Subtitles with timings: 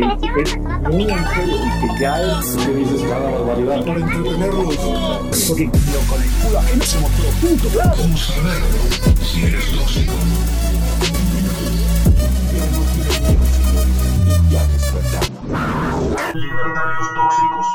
[0.00, 0.58] que es
[0.90, 3.84] muy en serio y que ya es que dices cada barbaridad.
[3.84, 4.76] Para entretenerlos.
[5.48, 7.94] Porque yo con el culo ajeno se mostró punto claro.
[7.98, 8.62] Vamos a ver
[9.24, 10.12] si eres tóxico.
[16.34, 17.66] Libertarios tóxicos.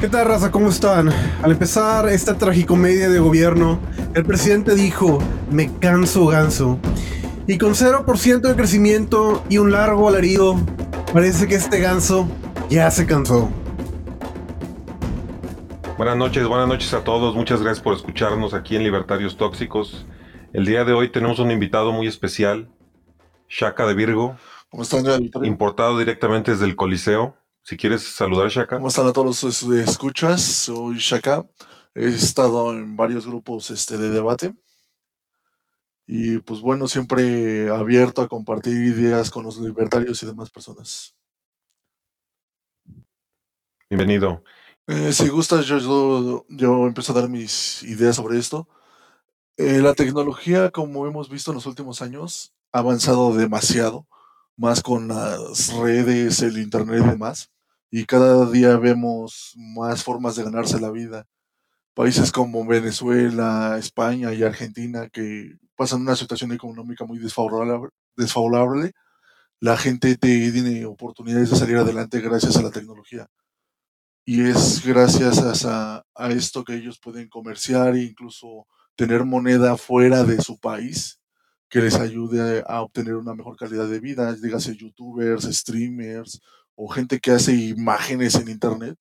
[0.00, 0.50] ¿Qué tal, raza?
[0.50, 1.10] ¿Cómo están?
[1.42, 3.78] Al empezar esta tragicomedia de gobierno,
[4.14, 5.18] el presidente dijo,
[5.50, 6.78] me canso ganso.
[7.46, 10.56] Y con 0% de crecimiento y un largo alarido,
[11.12, 12.26] parece que este ganso
[12.70, 13.50] ya se cansó.
[15.98, 17.34] Buenas noches, buenas noches a todos.
[17.34, 20.06] Muchas gracias por escucharnos aquí en Libertarios Tóxicos.
[20.54, 22.70] El día de hoy tenemos un invitado muy especial,
[23.50, 24.38] Shaka de Virgo,
[24.70, 25.04] ¿Cómo están,
[25.44, 27.36] importado directamente desde el Coliseo.
[27.62, 28.76] Si quieres saludar, Shaka.
[28.76, 30.40] ¿Cómo están a todos los escuchas?
[30.40, 31.44] Soy Shaka.
[31.94, 34.54] He estado en varios grupos este, de debate.
[36.06, 41.14] Y pues bueno, siempre abierto a compartir ideas con los libertarios y demás personas.
[43.88, 44.42] Bienvenido.
[44.86, 48.68] Eh, si gustas, yo, yo, yo empiezo a dar mis ideas sobre esto.
[49.56, 54.06] Eh, la tecnología, como hemos visto en los últimos años, ha avanzado demasiado,
[54.56, 57.50] más con las redes, el internet y demás.
[57.90, 61.26] Y cada día vemos más formas de ganarse la vida.
[61.94, 68.92] Países como Venezuela, España y Argentina que pasan una situación económica muy desfavorable.
[69.60, 73.28] La gente te- tiene oportunidades de salir adelante gracias a la tecnología
[74.26, 80.40] y es gracias a esto que ellos pueden comerciar e incluso tener moneda fuera de
[80.40, 81.20] su país
[81.68, 86.40] que les ayude a obtener una mejor calidad de vida, dígase youtubers, streamers
[86.76, 88.96] o gente que hace imágenes en internet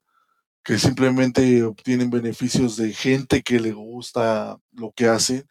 [0.64, 5.48] que simplemente obtienen beneficios de gente que le gusta lo que hacen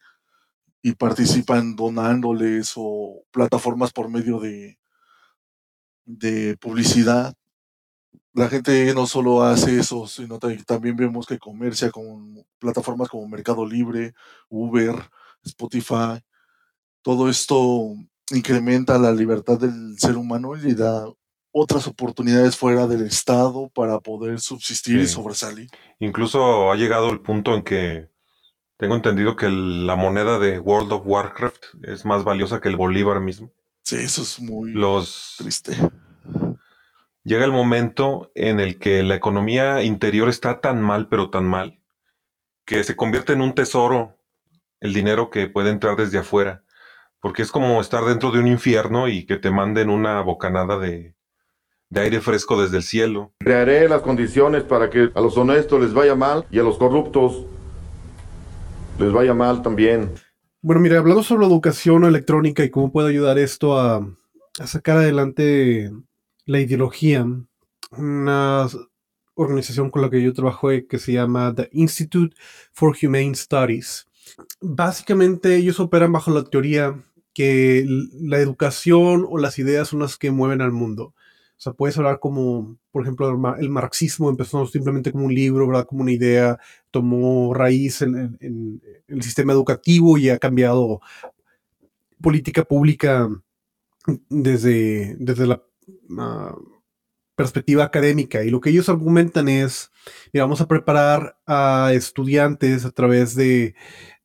[0.81, 4.79] y participan donándoles o plataformas por medio de,
[6.05, 7.33] de publicidad
[8.33, 13.27] la gente no solo hace eso, sino ta- también vemos que comercia con plataformas como
[13.27, 14.13] Mercado Libre,
[14.49, 14.95] Uber,
[15.43, 16.19] Spotify.
[17.03, 17.95] Todo esto
[18.31, 21.05] incrementa la libertad del ser humano y le da
[21.53, 25.69] otras oportunidades fuera del Estado para poder subsistir y sobresalir.
[25.99, 28.09] Incluso ha llegado el punto en que
[28.77, 32.75] tengo entendido que el- la moneda de World of Warcraft es más valiosa que el
[32.75, 33.51] Bolívar mismo.
[33.83, 35.77] Sí, eso es muy Los triste.
[37.23, 41.79] llega el momento en el que la economía interior está tan mal, pero tan mal,
[42.65, 44.17] que se convierte en un tesoro
[44.81, 46.63] el dinero que puede entrar desde afuera,
[47.21, 51.12] porque es como estar dentro de un infierno y que te manden una bocanada de,
[51.93, 53.31] de aire fresco desde el cielo.
[53.39, 57.45] Crearé las condiciones para que a los honestos les vaya mal y a los corruptos
[58.97, 60.11] les vaya mal también.
[60.63, 63.97] Bueno, mira, hablando sobre la educación electrónica y cómo puede ayudar esto a,
[64.59, 65.91] a sacar adelante
[66.45, 67.27] la ideología,
[67.91, 68.67] una
[69.35, 72.35] organización con la que yo trabajo eh, que se llama The Institute
[72.71, 74.07] for Humane Studies.
[74.61, 76.99] Básicamente ellos operan bajo la teoría
[77.35, 77.85] que
[78.19, 81.13] la educación o las ideas son las que mueven al mundo.
[81.63, 85.33] O sea, puedes hablar como, por ejemplo, el, ma- el marxismo empezó simplemente como un
[85.33, 85.85] libro, ¿verdad?
[85.85, 86.59] Como una idea,
[86.91, 88.37] tomó raíz en,
[89.07, 90.99] el sistema educativo y ha cambiado
[92.21, 93.29] política pública
[94.29, 95.63] desde, desde la
[96.19, 96.53] ah,
[97.37, 98.43] perspectiva académica.
[98.43, 99.89] Y lo que ellos argumentan es,
[100.33, 103.73] mira, vamos a preparar a estudiantes a través de,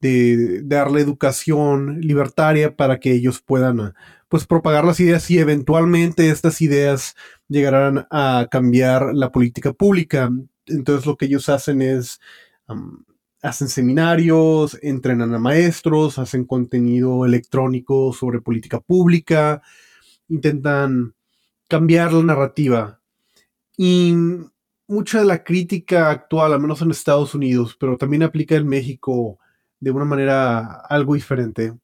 [0.00, 3.94] de darle educación libertaria para que ellos puedan ah,
[4.28, 7.16] pues propagar las ideas y eventualmente estas ideas
[7.48, 10.30] llegarán a cambiar la política pública.
[10.66, 12.20] Entonces lo que ellos hacen es
[12.66, 13.04] am,
[13.42, 19.62] hacen seminarios, entrenan a maestros, hacen contenido electrónico sobre política pública,
[20.28, 21.14] intentan
[21.68, 23.00] cambiar la narrativa.
[23.76, 24.14] Y
[24.88, 29.38] mucha de la crítica actual, al menos en Estados Unidos, pero también aplica en México
[29.80, 31.74] de una manera algo diferente,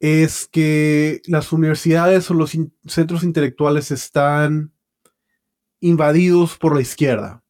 [0.00, 2.56] es que las universidades o los
[2.86, 4.72] centros intelectuales están
[5.80, 7.44] invadidos por la izquierda.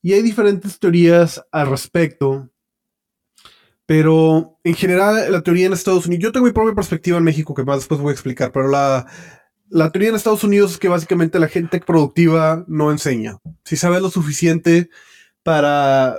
[0.00, 2.48] Y hay diferentes teorías al respecto.
[3.86, 7.54] Pero en general, la teoría en Estados Unidos, yo tengo mi propia perspectiva en México
[7.54, 9.06] que más después voy a explicar, pero la,
[9.68, 13.38] la teoría en Estados Unidos es que básicamente la gente productiva no enseña.
[13.64, 14.88] Si sabes lo suficiente
[15.42, 16.16] para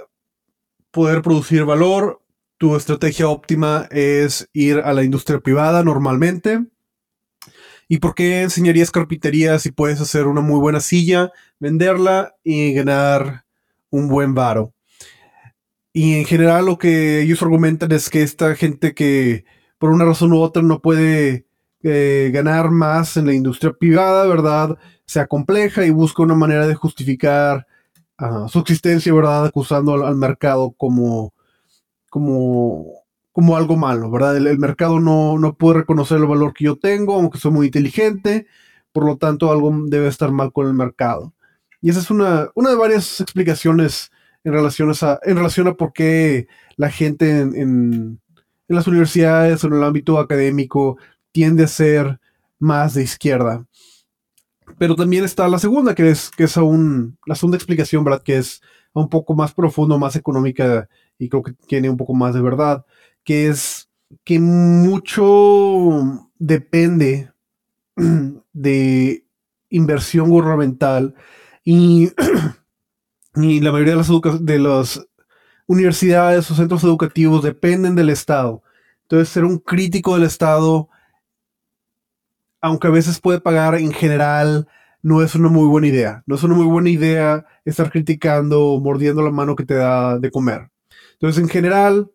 [0.92, 2.22] poder producir valor,
[2.58, 6.66] tu estrategia óptima es ir a la industria privada normalmente.
[7.88, 13.46] ¿Y por qué enseñarías carpintería si puedes hacer una muy buena silla, venderla y ganar
[13.90, 14.74] un buen varo?
[15.94, 19.46] Y en general lo que ellos argumentan es que esta gente que
[19.78, 21.46] por una razón u otra no puede
[21.84, 24.78] eh, ganar más en la industria privada, ¿verdad?
[25.06, 27.68] Sea compleja y busca una manera de justificar
[28.18, 29.46] ah, su existencia, ¿verdad?
[29.46, 31.35] Acusando al, al mercado como,
[32.16, 33.04] como,
[33.34, 34.38] como algo malo, ¿verdad?
[34.38, 38.48] El, mercado no, no puede reconocer el valor que yo tengo, aunque soy muy inteligente,
[38.94, 41.34] por lo tanto algo debe estar mal con el mercado.
[41.82, 44.12] Y esa es una, una de varias explicaciones
[44.46, 46.48] en relación a, en relación a por qué
[46.78, 48.22] la gente en, en,
[48.70, 50.98] en las universidades o en el ámbito académico
[51.34, 52.22] tiende a ser
[52.60, 53.66] más de izquierda.
[54.78, 58.24] Pero también está la segunda, que es, que es aún la segunda explicación, ¿verdad?
[58.24, 58.62] Que es
[58.94, 62.86] un poco más profundo, más económica y creo que tiene un poco más de verdad,
[63.24, 63.90] que es
[64.24, 67.32] que mucho depende
[68.54, 69.26] de
[69.70, 71.16] inversión gubernamental
[71.64, 72.12] y,
[73.36, 75.08] y la mayoría de las, de las
[75.68, 78.62] universidades o centros educativos dependen del Estado.
[79.04, 80.90] Entonces, ser un crítico del Estado,
[82.62, 84.68] aunque a veces puede pagar en general,
[85.02, 86.24] no es una muy buena idea.
[86.26, 90.18] No es una muy buena idea estar criticando o mordiendo la mano que te da
[90.18, 90.72] de comer.
[91.16, 92.12] Entonces, en general,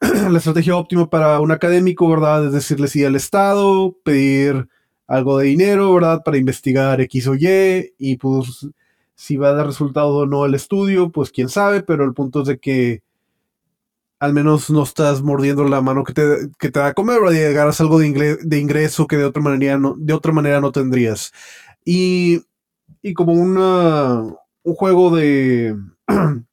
[0.30, 2.46] la estrategia óptima para un académico, ¿verdad?
[2.46, 4.68] Es decirle sí al Estado, pedir
[5.06, 6.22] algo de dinero, ¿verdad?
[6.24, 8.68] Para investigar X o Y, y pues
[9.14, 12.42] si va a dar resultado o no el estudio, pues quién sabe, pero el punto
[12.42, 13.02] es de que
[14.18, 16.22] al menos no estás mordiendo la mano que te,
[16.58, 17.34] que te da a comer, ¿verdad?
[17.36, 20.60] Y agarras algo de, ingle- de ingreso que de otra manera no, de otra manera
[20.60, 21.32] no tendrías.
[21.84, 22.42] Y,
[23.02, 24.22] y como una,
[24.64, 25.76] un juego de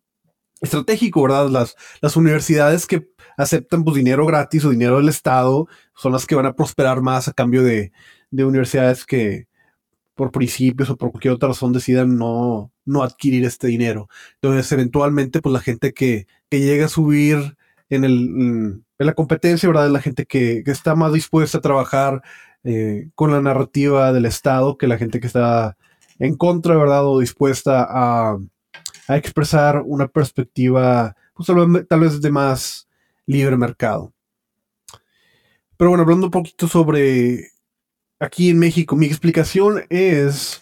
[0.63, 1.49] estratégico, ¿verdad?
[1.49, 3.07] Las, las universidades que
[3.37, 7.27] aceptan pues, dinero gratis o dinero del Estado son las que van a prosperar más
[7.27, 7.91] a cambio de,
[8.31, 9.47] de universidades que
[10.15, 14.07] por principios o por cualquier otra razón decidan no, no adquirir este dinero.
[14.35, 17.57] Entonces, eventualmente, pues la gente que, que llega a subir
[17.89, 18.13] en, el,
[18.99, 19.87] en la competencia, ¿verdad?
[19.87, 22.21] Es la gente que, que está más dispuesta a trabajar
[22.63, 25.75] eh, con la narrativa del Estado que la gente que está
[26.19, 27.05] en contra, ¿verdad?
[27.05, 28.37] O dispuesta a,
[29.07, 31.47] a expresar una perspectiva, pues
[31.87, 32.87] tal vez, de más
[33.25, 34.13] libre mercado.
[35.77, 37.49] Pero bueno, hablando un poquito sobre
[38.19, 40.61] aquí en México, mi explicación es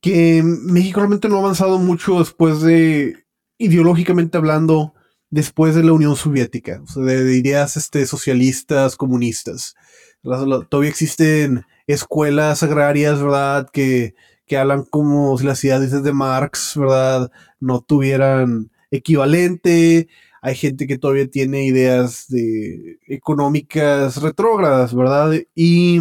[0.00, 3.24] que México realmente no ha avanzado mucho después de,
[3.58, 4.94] ideológicamente hablando,
[5.30, 9.74] después de la Unión Soviética, o sea, de, de ideas este, socialistas, comunistas.
[10.22, 13.68] Todavía existen escuelas agrarias, ¿verdad?
[13.72, 14.14] Que,
[14.46, 17.30] que hablan como si las ideas de Marx, ¿verdad?
[17.60, 20.08] No tuvieran equivalente.
[20.42, 25.32] Hay gente que todavía tiene ideas de económicas retrógradas, ¿verdad?
[25.54, 26.00] Y,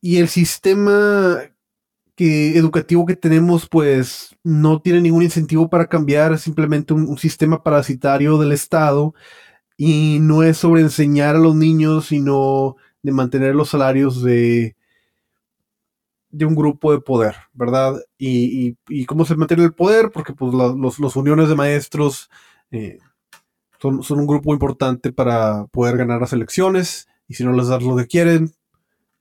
[0.00, 1.40] y el sistema
[2.18, 8.38] educativo que tenemos, pues, no tiene ningún incentivo para cambiar, es simplemente un sistema parasitario
[8.38, 9.14] del Estado
[9.76, 14.75] y no es sobre enseñar a los niños, sino de mantener los salarios de,
[16.36, 17.94] de un grupo de poder, ¿verdad?
[18.18, 22.30] Y, y- cómo se mantiene el poder, porque pues los, los uniones de maestros
[22.70, 22.98] eh,
[23.80, 27.82] son, son un grupo importante para poder ganar las elecciones, y si no les das
[27.82, 28.52] lo que quieren,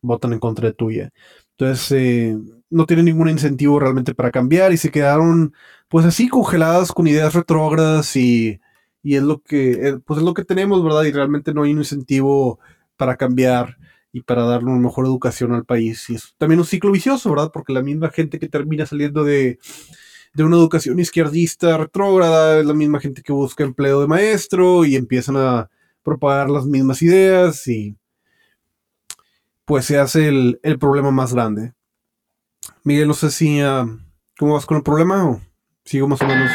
[0.01, 1.11] votan en contra de tuya.
[1.51, 2.37] Entonces, eh,
[2.69, 5.53] no tienen ningún incentivo realmente para cambiar y se quedaron
[5.89, 8.59] pues así congeladas con ideas retrógradas y,
[9.03, 11.03] y es lo que eh, pues es lo que tenemos, ¿verdad?
[11.03, 12.59] Y realmente no hay un incentivo
[12.97, 13.77] para cambiar
[14.15, 16.09] y para darle una mejor educación al país.
[16.09, 17.51] Y es también un ciclo vicioso, ¿verdad?
[17.51, 19.59] Porque la misma gente que termina saliendo de,
[20.33, 24.95] de una educación izquierdista retrógrada es la misma gente que busca empleo de maestro y
[24.95, 25.69] empiezan a
[26.01, 27.97] propagar las mismas ideas y
[29.65, 31.73] pues se hace el, el problema más grande.
[32.85, 33.85] Miguel, no sé si ah,
[34.39, 35.41] cómo vas con el problema o
[35.83, 36.49] sigo más o menos.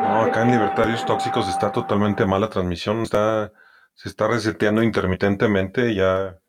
[0.00, 3.02] No, acá en Libertarios Tóxicos está totalmente mal la transmisión.
[3.02, 3.52] Está,
[3.94, 6.40] se está reseteando intermitentemente ya.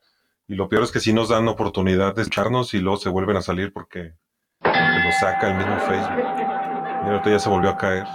[0.48, 3.36] Y lo peor es que sí nos dan oportunidad de escucharnos y luego se vuelven
[3.36, 4.14] a salir porque,
[4.60, 6.26] porque lo saca el mismo Facebook.
[7.06, 8.06] Y ahorita ya se volvió a caer.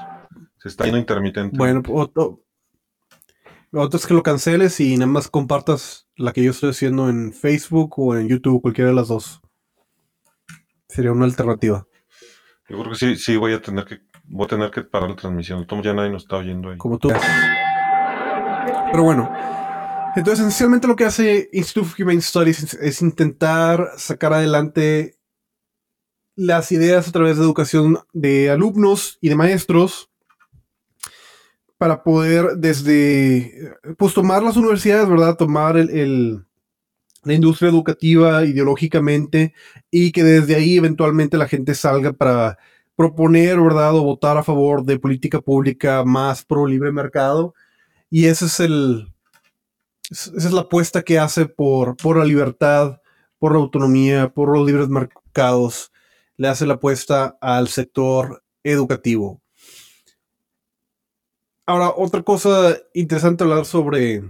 [0.58, 1.56] Se está yendo intermitente.
[1.58, 2.42] Bueno, otro,
[3.72, 7.32] otro es que lo canceles y nada más compartas la que yo estoy haciendo en
[7.34, 9.42] Facebook o en YouTube, cualquiera de las dos.
[10.88, 11.86] Sería una alternativa.
[12.68, 15.16] Yo creo que sí, sí voy a tener que, voy a tener que parar la
[15.16, 15.66] transmisión.
[15.66, 16.78] Tomo ya nadie nos está oyendo ahí.
[16.78, 17.10] como tú.
[18.90, 19.30] Pero bueno,
[20.14, 25.16] entonces esencialmente lo que hace Institute of Humane Studies es, intentar sacar adelante
[26.36, 30.10] las ideas a través de educación de alumnos y de maestros
[31.78, 35.36] para poder desde, pues tomar las universidades, ¿verdad?
[35.36, 36.44] Tomar el,
[37.24, 39.54] la industria educativa ideológicamente
[39.90, 42.58] y que desde ahí eventualmente la gente salga para
[42.96, 43.94] proponer, ¿verdad?
[43.94, 47.54] O votar a favor de política pública más pro libre mercado.
[48.10, 49.11] Y ese es el,
[50.12, 53.00] esa es la apuesta que hace por, por la libertad,
[53.38, 55.90] por la autonomía, por los libres mercados.
[56.36, 59.40] Le hace la apuesta al sector educativo.
[61.66, 64.22] Ahora, otra cosa interesante hablar sobre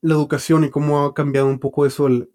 [0.00, 2.30] la educación y cómo ha cambiado un poco eso el,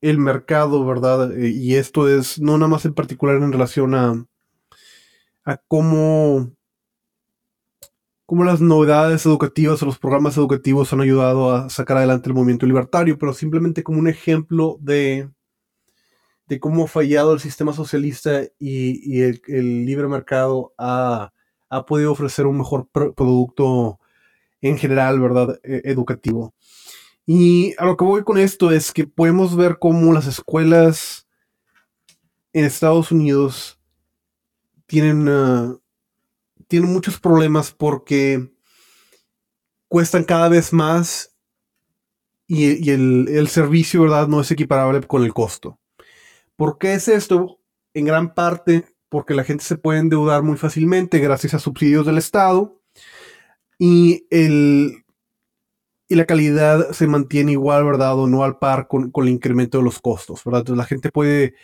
[0.00, 1.32] el mercado, ¿verdad?
[1.36, 4.26] Eh, Y esto es no nada más en particular en relación a,
[5.44, 6.50] a cómo,
[8.26, 12.66] cómo las novedades educativas o los programas educativos han ayudado a sacar adelante el movimiento
[12.66, 15.28] libertario, pero simplemente como un ejemplo de,
[16.46, 19.40] de cómo ha fallado el sistema socialista y, el,
[19.84, 21.32] libre mercado ha,
[21.68, 23.98] ha podido ofrecer un mejor pro- producto
[24.60, 25.60] en general, ¿verdad?
[25.62, 26.54] E- educativo.
[27.26, 31.26] Y a lo que voy con esto es que podemos ver cómo las escuelas
[32.52, 33.78] en Estados Unidos
[34.86, 35.76] tienen, ah,
[36.68, 38.50] tienen muchos problemas porque
[39.88, 41.36] cuestan cada vez más
[42.46, 44.28] y, y el, el servicio, ¿verdad?
[44.28, 45.78] No es equiparable con el costo.
[46.56, 47.60] ¿Por qué es esto?
[47.94, 52.18] En gran parte porque la gente se puede endeudar muy fácilmente gracias a subsidios del
[52.18, 52.80] Estado
[53.78, 55.04] y, el,
[56.08, 58.18] y la calidad se mantiene igual, ¿verdad?
[58.18, 60.62] O no al par con, con el incremento de los costos, ¿verdad?
[60.62, 61.54] Entonces la gente puede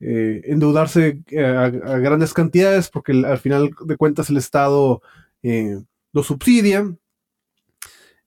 [0.00, 5.00] eh, endeudarse eh, a, grandes cantidades porque al final de cuentas el Estado
[5.42, 5.80] eh,
[6.12, 6.94] lo subsidia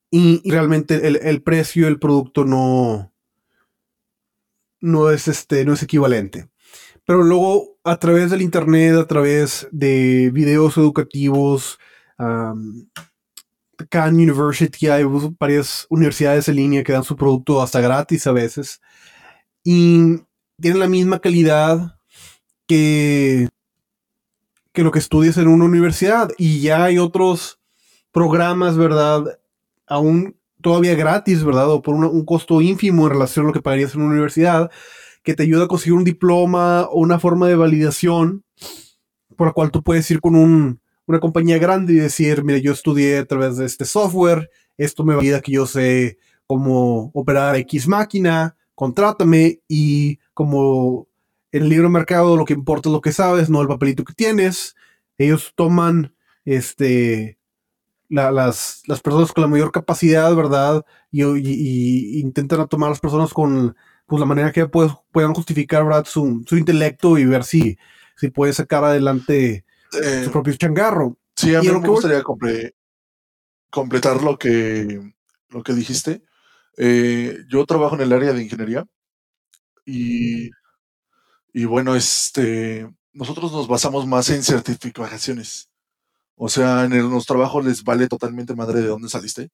[0.09, 3.13] y, realmente el, el precio del producto no,
[4.81, 6.49] no es este, no es equivalente.
[7.05, 11.79] Pero luego, a través del internet, a través de videos educativos,
[13.89, 15.03] Khan University, hay
[15.39, 18.81] varias universidades en línea que dan su producto hasta gratis a veces.
[19.63, 20.21] Y
[20.59, 21.97] tienen la misma calidad
[22.67, 23.49] que,
[24.71, 26.29] que lo que estudias en una universidad.
[26.37, 27.59] Y ya hay otros
[28.11, 29.39] programas, ¿verdad?
[29.87, 31.69] Aún todavía gratis, ¿verdad?
[31.71, 34.69] O por un costo ínfimo en relación a lo que pagarías en una universidad,
[35.23, 38.43] que te ayuda a conseguir un diploma o una forma de validación
[39.35, 42.73] por la cual tú puedes ir con un, una compañía grande y decir, mire, yo
[42.73, 47.87] estudié a través de este software, esto me valida que yo sé cómo operar X
[47.87, 51.09] máquina, contrátame y como
[51.51, 54.13] en el libre mercado lo que importa es lo que sabes, no el papelito que
[54.13, 54.73] tienes.
[55.17, 56.15] Ellos toman
[56.45, 57.37] este
[58.07, 60.85] la- las, las personas con la mayor capacidad, ¿verdad?
[61.11, 63.75] Y, y- y intentan tomar a las personas con
[64.07, 66.05] pues, la manera que pues, puedan justificar, ¿verdad?
[66.05, 67.77] Su, su intelecto y ver si,
[68.15, 69.65] si puede sacar adelante
[70.01, 71.17] Eh, su propio changarro.
[71.35, 72.73] sí, a mí me gustaría comple-
[73.69, 75.13] completar lo que,
[75.49, 76.21] lo que dijiste.
[76.77, 78.85] Eh, yo trabajo en el área de ingeniería
[79.85, 80.49] y,
[81.53, 85.69] y bueno, este, nosotros nos basamos más en certificaciones.
[86.35, 89.49] O sea, en los trabajos les vale totalmente madre de dónde saliste.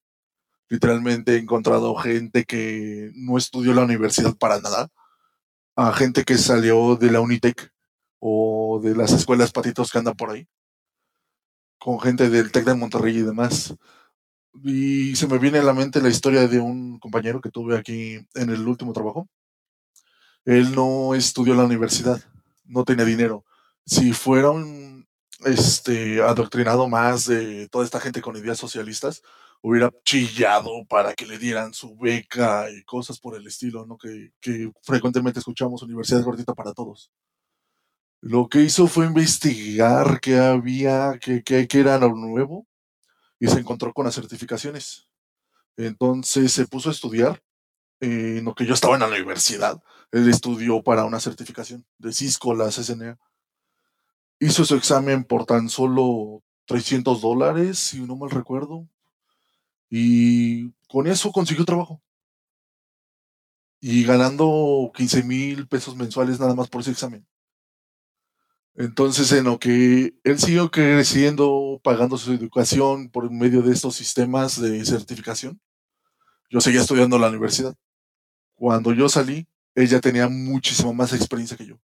[0.70, 4.90] Literalmente he encontrado gente que no estudió la universidad para nada,
[5.76, 7.72] a gente que salió de la Unitec
[8.20, 10.48] o de las escuelas patitos que andan por ahí,
[11.80, 13.76] con gente del TEC de Monterrey y demás.
[14.64, 18.16] Y se me viene a la mente la historia de un compañero que tuve aquí
[18.36, 19.28] en el último trabajo.
[20.46, 22.22] Él no estudió la universidad,
[22.66, 23.44] no tenía dinero.
[23.86, 25.08] Si fuera un
[25.44, 29.22] este, adoctrinado más de toda esta gente con ideas socialistas,
[29.62, 33.98] hubiera chillado para que le dieran su beca y cosas por el estilo, ¿no?
[33.98, 37.12] Que, que frecuentemente escuchamos Universidad Gordita para Todos.
[38.22, 42.68] Lo que hizo fue investigar qué había, qué, qué, qué era lo nuevo,
[43.40, 45.08] y se encontró con las certificaciones.
[45.78, 47.42] Entonces se puso a estudiar
[48.00, 49.82] en lo que yo estaba en la universidad.
[50.12, 53.18] Él estudió para una certificación de Cisco, la CCNA.
[54.40, 58.88] Hizo su examen por tan solo 300 dólares, si no mal recuerdo.
[59.90, 62.02] Y con eso consiguió trabajo.
[63.80, 67.26] Y ganando 15 mil pesos mensuales nada más por ese examen.
[68.78, 74.60] Entonces, en lo que él siguió creciendo, pagando su educación por medio de estos sistemas
[74.60, 75.62] de certificación,
[76.50, 77.76] yo seguía estudiando en la universidad.
[78.56, 81.80] Cuando yo salí, ella tenía muchísima más experiencia que yo.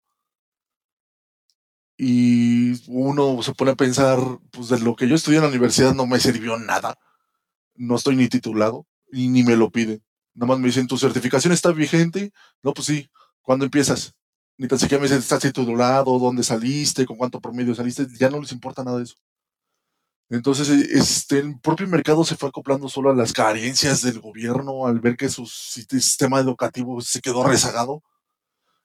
[1.97, 4.17] Y uno se pone a pensar,
[4.51, 6.97] pues de lo que yo estudié en la universidad no me sirvió nada.
[7.75, 10.01] No estoy ni titulado y ni me lo piden.
[10.33, 12.31] Nada más me dicen, ¿tu certificación está vigente?
[12.63, 13.09] No, pues sí.
[13.41, 14.15] ¿Cuándo empiezas?
[14.57, 16.17] Ni tan siquiera me dicen, ¿estás titulado?
[16.17, 17.05] ¿Dónde saliste?
[17.05, 18.07] ¿Con cuánto promedio saliste?
[18.17, 19.15] Ya no les importa nada de eso.
[20.31, 25.01] Entonces, este, el propio mercado se fue acoplando solo a las carencias del gobierno al
[25.01, 28.01] ver que su sistema educativo se quedó rezagado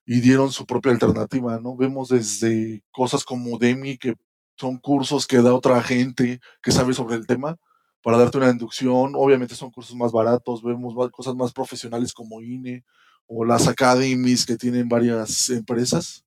[0.04, 1.76] y dieron su propia alternativa, ¿no?
[1.76, 4.16] Vemos desde cosas como Demi, que
[4.56, 7.56] son cursos que da otra gente que sabe sobre el tema,
[8.02, 9.12] para darte una inducción.
[9.14, 12.84] Obviamente son cursos más baratos, vemos cosas más profesionales como INE
[13.28, 16.24] o las academies que tienen varias empresas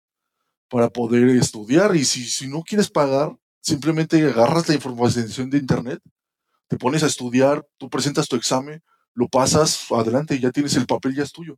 [0.69, 1.95] para poder estudiar.
[1.97, 6.01] Y si, si no quieres pagar, simplemente agarras la información de internet,
[6.67, 11.15] te pones a estudiar, tú presentas tu examen, lo pasas adelante ya tienes el papel,
[11.15, 11.57] ya es tuyo.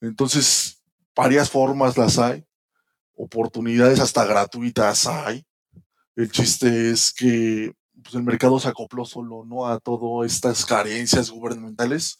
[0.00, 0.82] Entonces,
[1.14, 2.46] varias formas las hay,
[3.16, 5.44] oportunidades hasta gratuitas hay.
[6.16, 9.66] El chiste es que pues, el mercado se acopló solo ¿no?
[9.66, 12.18] a todas estas carencias gubernamentales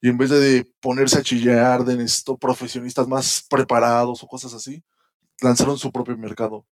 [0.00, 4.82] y en vez de ponerse a chillar de necesito profesionistas más preparados o cosas así,
[5.40, 6.64] lanzaron su propio mercado.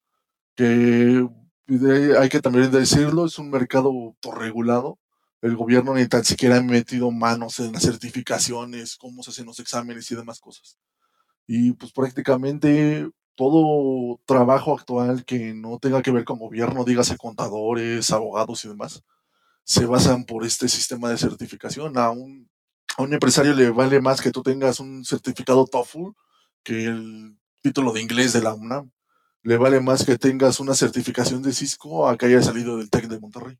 [0.56, 1.28] Que
[1.66, 4.98] de- hay que también decirlo, es un mercado autorregulado.
[5.42, 9.60] El gobierno ni tan siquiera ha metido manos en las certificaciones, cómo se hacen los
[9.60, 10.78] exámenes y demás cosas.
[11.46, 18.10] Y pues prácticamente todo trabajo actual que no tenga que ver con gobierno, dígase contadores,
[18.12, 19.02] abogados y demás,
[19.64, 21.98] se basan por este sistema de certificación.
[21.98, 22.48] A un,
[22.98, 26.10] a un empresario le vale más que tú tengas un certificado TOEFL
[26.64, 28.90] que el título de inglés de la UNAM.
[29.46, 33.06] Le vale más que tengas una certificación de Cisco a que haya salido del TEC
[33.06, 33.56] de Monterrey.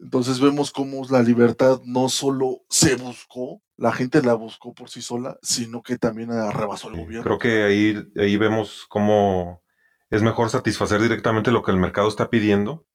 [0.00, 5.02] Entonces vemos cómo la libertad no solo se buscó, la gente la buscó por sí
[5.02, 7.24] sola, sino que también arrebasó el gobierno.
[7.24, 9.64] Creo que ahí, ahí vemos cómo
[10.10, 12.86] es mejor satisfacer directamente lo que el mercado está pidiendo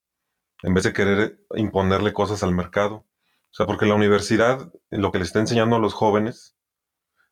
[0.64, 2.96] en vez de querer imponerle cosas al mercado.
[2.96, 6.56] O sea, porque la universidad, lo que le está enseñando a los jóvenes,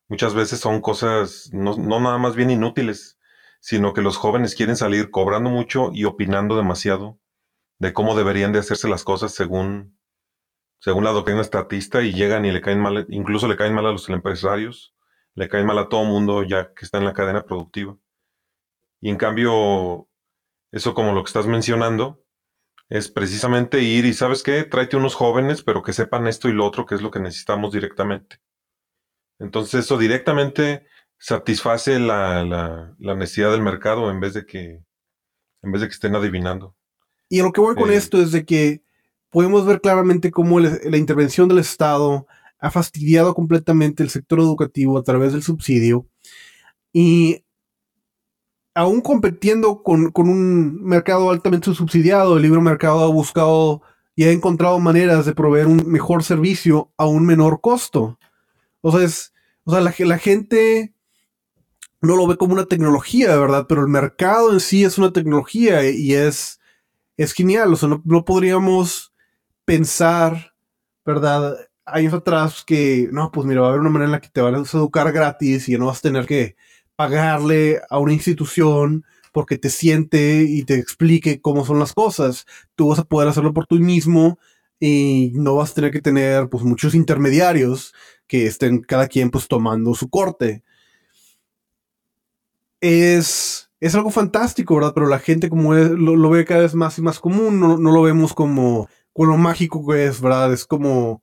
[0.08, 3.18] muchas veces son cosas no, nada más bien inútiles,
[3.60, 7.18] sino que los jóvenes quieren salir cobrando mucho y opinando demasiado
[7.78, 9.98] de cómo deberían de hacerse las cosas según,
[10.80, 13.92] según la doctrina estatista y llegan y le caen mal, incluso le caen mal a
[13.92, 14.94] los empresarios,
[15.34, 17.96] le caen mal a todo mundo ya que está en la cadena productiva.
[19.00, 20.08] Y en cambio,
[20.72, 22.24] eso como lo que estás mencionando,
[22.88, 24.62] es precisamente ir y, ¿sabes qué?
[24.64, 27.72] Tráete unos jóvenes, pero que sepan esto y lo otro, que es lo que necesitamos
[27.72, 28.40] directamente.
[29.38, 30.84] Entonces eso directamente
[31.18, 34.82] satisface la, la- la necesidad del mercado en vez de que,
[35.62, 36.74] en vez de que estén adivinando.
[37.28, 37.96] Y lo que voy con Eh.
[37.96, 38.82] esto es de que
[39.30, 42.26] podemos ver claramente cómo el- la intervención del Estado
[42.60, 46.06] ha fastidiado completamente el sector educativo a través del subsidio
[46.92, 47.44] y
[48.74, 53.82] aún compitiendo con, con un mercado altamente subsidiado, el libre mercado ha buscado
[54.16, 58.18] y ha encontrado maneras de proveer un mejor servicio a un menor costo.
[58.84, 60.94] O sea, es, o sea la, ge- la gente
[62.00, 63.66] no lo ve como una tecnología, ¿verdad?
[63.68, 66.60] Pero el mercado en sí es una tecnología y es,
[67.16, 67.72] es genial.
[67.72, 69.12] O sea, no, no podríamos
[69.64, 70.54] pensar,
[71.06, 71.56] ¿verdad?
[71.86, 74.40] Años atrás que, no, pues mira, va a haber una manera en la que te
[74.42, 76.56] van a educar gratis y no vas a tener que
[76.96, 82.46] pagarle a una institución porque te siente y te explique cómo son las cosas.
[82.76, 84.38] Tú vas a poder hacerlo por ti mismo
[84.80, 87.94] y no vas a tener que tener pues muchos intermediarios
[88.26, 90.62] que estén cada quien pues tomando su corte.
[92.80, 94.92] Es, es algo fantástico, ¿verdad?
[94.94, 97.92] Pero la gente como es- lo, ve cada vez más y más común, no, no
[97.92, 100.52] lo vemos como con lo mágico que es, ¿verdad?
[100.52, 101.22] Es como,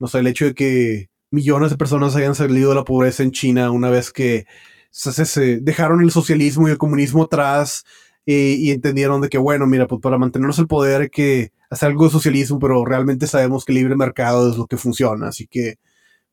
[0.00, 3.32] no sé, el hecho de que millones de personas hayan salido de la pobreza en
[3.32, 4.46] China una vez que
[4.90, 7.84] se dejaron el socialismo y el comunismo atrás
[8.26, 11.90] eh, y entendieron de que, bueno, mira, pues para mantenernos el poder hay que hacer
[11.90, 15.46] algo de socialismo, pero realmente sabemos que el libre mercado es lo que funciona, así
[15.48, 15.76] que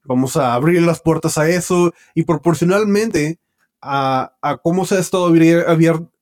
[0.04, 3.40] vamos a abrir las puertas a eso y proporcionalmente
[3.82, 5.34] a, a cómo se ha estado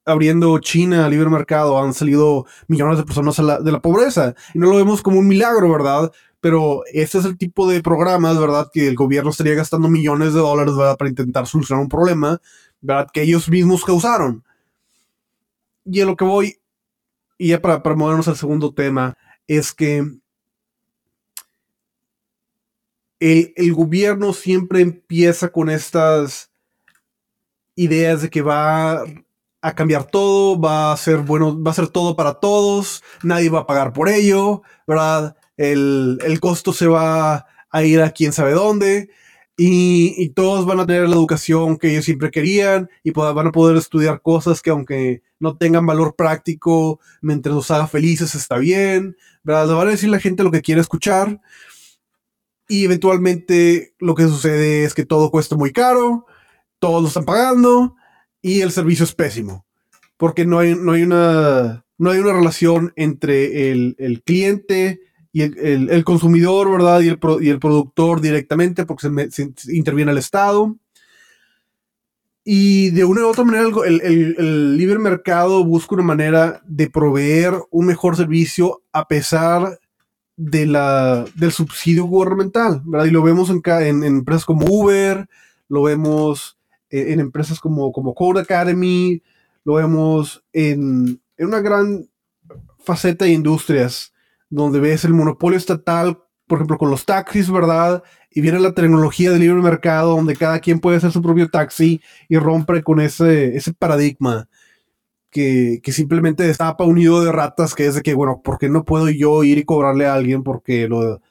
[0.05, 4.35] abriendo China al libre mercado, han salido millones de personas de la pobreza.
[4.53, 6.11] Y no lo vemos como un milagro, ¿verdad?
[6.41, 8.69] Pero este es el tipo de programas, ¿verdad?
[8.71, 10.97] Que el gobierno estaría gastando millones de dólares, ¿verdad?
[10.97, 12.41] Para intentar solucionar un problema,
[12.81, 13.07] ¿verdad?
[13.11, 14.43] Que ellos mismos causaron.
[15.85, 16.59] Y a lo que voy,
[17.37, 20.05] y ya para, para movernos al segundo tema, es que
[23.19, 26.51] el, el gobierno siempre empieza con estas
[27.75, 29.03] ideas de que va
[29.61, 33.59] a cambiar todo, va a ser bueno, va a ser todo para todos, nadie va
[33.59, 35.35] a pagar por ello, ¿verdad?
[35.57, 39.09] El, el costo se va a ir a quién sabe dónde
[39.57, 43.51] y, y todos van a tener la educación que ellos siempre querían y van a
[43.51, 49.17] poder estudiar cosas que aunque no tengan valor práctico, mientras los haga felices está bien,
[49.43, 49.67] ¿verdad?
[49.67, 51.41] Le van a decir la gente lo que quiere escuchar
[52.69, 56.25] y eventualmente lo que sucede es que todo cuesta muy caro,
[56.79, 57.95] todos lo están pagando
[58.41, 59.65] y el servicio es pésimo.
[60.15, 65.01] Porque no hay, no hay, una, no hay una relación entre el, el cliente
[65.31, 65.57] y el,
[65.89, 67.01] el- consumidor, ¿verdad?
[67.01, 70.75] Y el, pro- y el productor directamente porque se, interviene el Estado.
[72.43, 76.89] Y de una u otra manera, el, el- el libre mercado busca una manera de
[76.89, 79.79] proveer un mejor servicio a pesar
[80.41, 83.07] de la, del subsidio gubernamental, ¿verdad?
[83.07, 85.27] Y lo vemos en, en- en empresas como Uber,
[85.67, 86.57] lo vemos
[86.89, 89.21] en, en empresas como, como Code Academy,
[89.65, 92.07] lo vemos en, en una gran
[92.79, 94.13] faceta de industrias
[94.49, 98.01] donde ves el monopolio estatal, por ejemplo, con los taxis, ¿verdad?
[98.31, 101.99] Y viene la tecnología del libre mercado donde cada quien puede hacer su propio taxi
[102.29, 104.47] y rompe con ese, ese paradigma
[105.29, 108.83] que, simplemente destapa un nido de ratas que es de que, bueno, ¿por qué no
[108.83, 111.21] puedo yo ir y cobrarle a alguien porque lo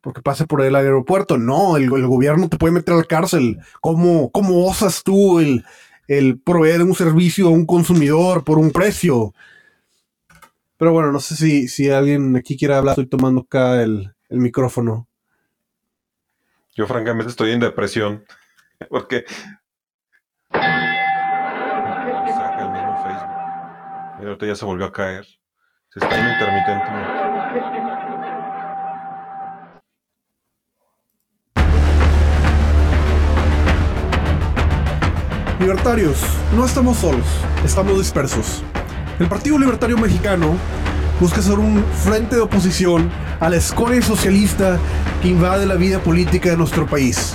[0.00, 1.38] porque pase por el aeropuerto?
[1.38, 3.58] No, el, el gobierno te puede meter a la cárcel.
[3.80, 5.64] ¿Cómo, cómo osas tú el,
[6.08, 9.32] el proveer un servicio a un consumidor por un precio?
[10.76, 14.38] Pero bueno, no sé si, si alguien aquí quiere hablar, estoy tomando acá el, el
[14.38, 15.06] micrófono.
[16.74, 18.24] Yo francamente estoy en depresión
[18.90, 19.24] porque
[24.22, 25.26] Mira, ahorita ya se volvió a caer.
[25.92, 27.10] Se está yendo intermitentemente.
[35.58, 36.22] Libertarios,
[36.54, 37.26] no estamos solos,
[37.64, 38.62] estamos dispersos.
[39.18, 40.56] El Partido Libertario Mexicano
[41.18, 44.78] busca ser un frente de oposición a la escoria socialista
[45.20, 47.34] que invade la vida política de nuestro país.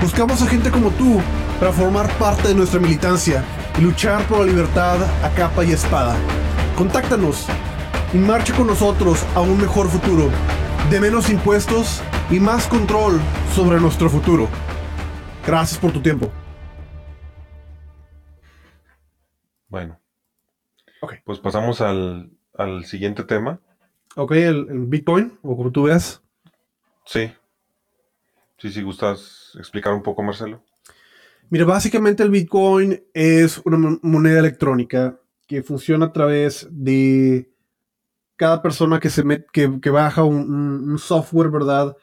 [0.00, 1.20] Buscamos a gente como tú
[1.58, 3.44] para formar parte de nuestra militancia
[3.78, 6.16] y luchar por la libertad a capa y espada.
[6.76, 7.46] Contáctanos
[8.12, 10.30] y marcha con nosotros a un mejor futuro,
[10.90, 13.20] de menos impuestos y más control
[13.54, 14.48] sobre nuestro futuro.
[15.46, 16.30] Gracias por tu tiempo.
[19.68, 19.98] Bueno.
[21.00, 21.14] Ok.
[21.24, 23.60] Pues pasamos al, al siguiente tema.
[24.16, 26.22] Ok, el, el Bitcoin, o como tú veas.
[27.04, 27.32] Sí.
[28.58, 30.62] Sí, si gustas explicar un poco, Marcelo.
[31.50, 37.50] Mira, básicamente el Bitcoin es una mon- moneda electrónica que funciona a través de
[38.36, 41.96] cada persona que se met- que, baja un, software, ¿verdad?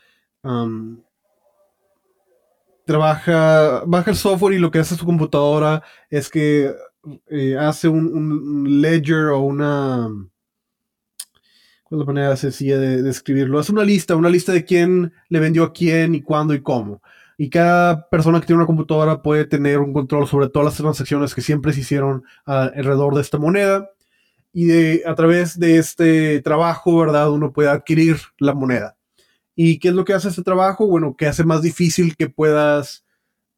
[2.85, 6.73] Trabaja, baja el software y lo que hace su computadora es que
[7.29, 10.07] eh, hace un ledger o una...
[11.83, 13.59] ¿Cuál es la manera sencilla de, de escribirlo?
[13.59, 17.01] Hace una lista, una lista de quién le vendió a quién y cuándo y cómo
[17.41, 21.33] y cada persona que tiene una computadora puede tener un control sobre todas las transacciones
[21.33, 23.89] que siempre se hicieron ah, alrededor de esta moneda
[24.53, 27.31] y de, a través de este trabajo, ¿verdad?
[27.31, 28.95] Uno puede adquirir la moneda.
[29.55, 30.85] ¿Y qué es lo que hace este trabajo?
[30.85, 33.05] Bueno, que hace más difícil que puedas,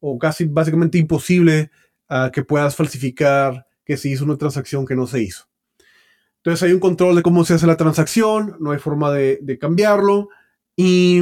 [0.00, 1.70] o casi básicamente imposible,
[2.08, 5.44] ah, que puedas falsificar que se hizo una transacción que no se hizo.
[6.38, 9.58] Entonces hay un control de cómo se hace la transacción, no hay forma de, de
[9.58, 10.30] cambiarlo
[10.74, 11.20] y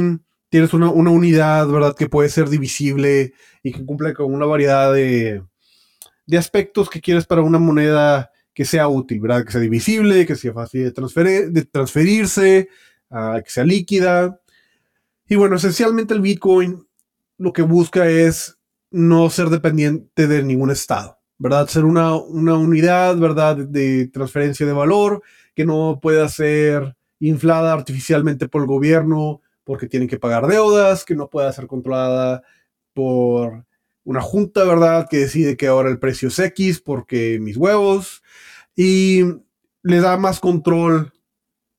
[0.53, 1.95] tienes una, una unidad, ¿verdad?
[1.95, 5.41] Que puede ser divisible y que cumple con una variedad de,
[6.27, 9.45] de aspectos que quieres para una moneda que sea útil, ¿verdad?
[9.45, 12.69] Que sea divisible, que sea fácil de, de transferirse,
[13.09, 14.39] ah, que sea líquida.
[15.27, 16.85] Y bueno, esencialmente el Bitcoin
[17.39, 18.59] lo que busca es
[18.91, 21.67] no ser dependiente de ningún estado, ¿verdad?
[21.67, 23.57] Ser una, una unidad, ¿verdad?
[23.57, 25.23] De transferencia de valor
[25.55, 31.15] que no pueda ser inflada artificialmente por el gobierno porque tienen que pagar deudas, que
[31.15, 32.43] no pueda ser controlada
[32.93, 33.65] por
[34.03, 35.07] una junta, ¿verdad?
[35.09, 38.23] Que decide que ahora el precio es X porque mis huevos.
[38.75, 39.23] Y
[39.83, 41.13] le da más control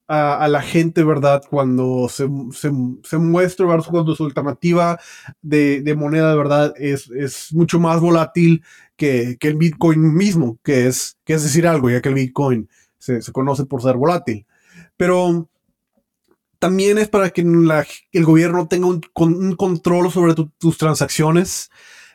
[0.07, 1.43] a, a la gente, ¿verdad?
[1.49, 2.71] Cuando se, se,
[3.03, 3.87] se muestra, ¿verdad?
[3.91, 4.99] Cuando su alternativa
[5.43, 6.75] de, de moneda, ¿verdad?
[6.79, 8.63] Es, es mucho más volátil
[8.97, 12.69] que, que, el Bitcoin mismo, que es, que es decir algo, ya que el Bitcoin
[12.99, 14.47] se, se conoce por ser volátil.
[14.97, 15.49] Pero
[16.65, 21.71] también es para que el gobierno tenga un, un control sobre tu, tus transacciones.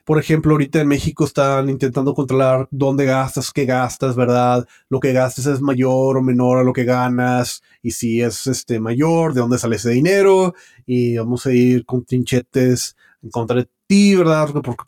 [0.06, 4.68] Por ejemplo, ahorita en México están intentando controlar dónde gastas, qué gastas, ¿verdad?
[4.90, 7.62] Lo que gastes es mayor o menor a lo que ganas.
[7.84, 10.56] Y si es este mayor, de dónde sale ese dinero.
[10.88, 14.50] Y vamos a ir con trinchetes en contra de ti, ¿verdad?
[14.64, 14.84] Porque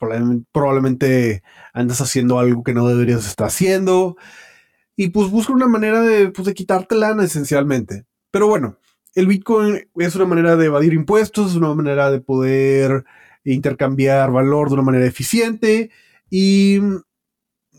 [0.51, 4.17] probablemente, andas haciendo algo que no deberías estar haciendo.
[4.95, 8.05] Y pues busca una manera de, pues, de lana esencialmente.
[8.31, 8.79] Pero bueno,
[9.15, 13.03] el Bitcoin es una manera de evadir impuestos, es una manera de poder
[13.43, 15.89] intercambiar valor de una manera eficiente
[16.29, 16.79] y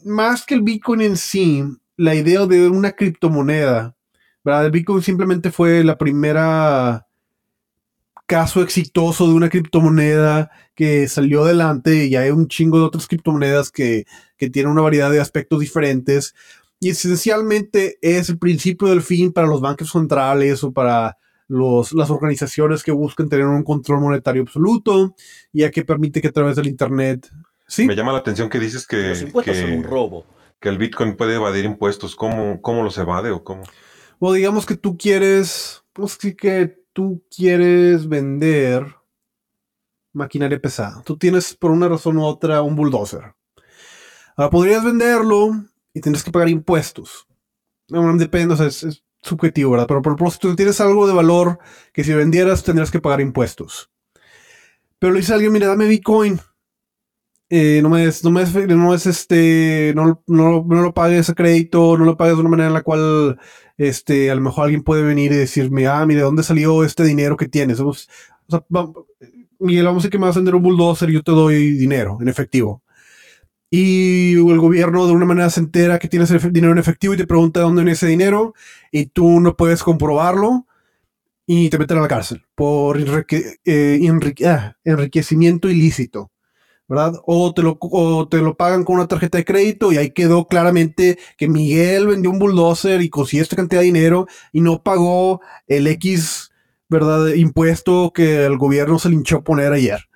[0.05, 1.65] más que el Bitcoin en sí,
[1.97, 3.97] la idea de una criptomoneda,
[4.45, 4.67] ¿verdad?
[4.67, 7.07] El Bitcoin simplemente fue la primera
[8.27, 13.71] caso exitoso de una criptomoneda que salió adelante y hay un chingo de otras criptomonedas
[13.71, 16.35] que, que tienen una variedad de aspectos diferentes
[16.81, 21.19] y esencialmente es el principio del fin para los bancos centrales o para
[21.53, 25.15] los, las organizaciones que buscan tener un control monetario absoluto,
[25.53, 27.31] ya que permite que a través del Internet
[27.67, 30.27] Sí, Me llama la atención que dices que, Los impuestos son un que, robo.
[30.61, 32.15] que el Bitcoin puede evadir impuestos.
[32.17, 33.63] ¿Cómo, cómo los evade o cómo?
[34.19, 38.87] o digamos que tú quieres, a decir que tú quieres vender
[40.13, 41.03] maquinaria pesada.
[41.03, 43.35] Tú tienes por una razón u otra un bulldozer.
[44.37, 47.27] Ahora podrías venderlo y tendrás que pagar impuestos.
[47.89, 49.87] No, depende, o sea, es, es subjetivo, ¿verdad?
[49.89, 51.59] Pero por si tú tienes algo de valor
[51.93, 53.91] que si vendieras tendrías que pagar impuestos.
[54.99, 56.41] Pero le dice a alguien, mira, dame Bitcoin.
[57.51, 61.35] Eh, no me des, no me des- no es este, no, no, lo pagues a
[61.35, 63.39] crédito, no lo pagues de una manera en la cual
[63.77, 67.05] este, a lo mejor alguien puede venir y decirme, ah, mire, ¿de dónde salió este
[67.05, 67.79] dinero que tienes?
[67.79, 68.09] Vamos-
[68.49, 68.91] o sea, va-
[69.59, 72.19] Miguel, vamos a decir que me vas a vender un bulldozer yo te doy dinero
[72.21, 72.83] en efectivo.
[73.75, 77.17] Y el gobierno de una manera se entera que tienes el dinero en efectivo y
[77.17, 78.53] te pregunta de dónde viene ese dinero
[78.91, 80.67] y tú no puedes comprobarlo
[81.47, 84.11] y te meten a la cárcel por eh,
[84.45, 86.31] ah, enriquecimiento ilícito.
[86.87, 87.15] ¿verdad?
[87.25, 87.79] O te, lo,
[88.29, 92.31] te lo pagan con una tarjeta de crédito y ahí quedó claramente que Miguel vendió
[92.31, 96.51] un bulldozer y consiguió esta cantidad de dinero y no pagó el X,
[96.91, 97.29] ¿verdad?
[97.29, 100.11] Impuesto que el gobierno se a poner ayer.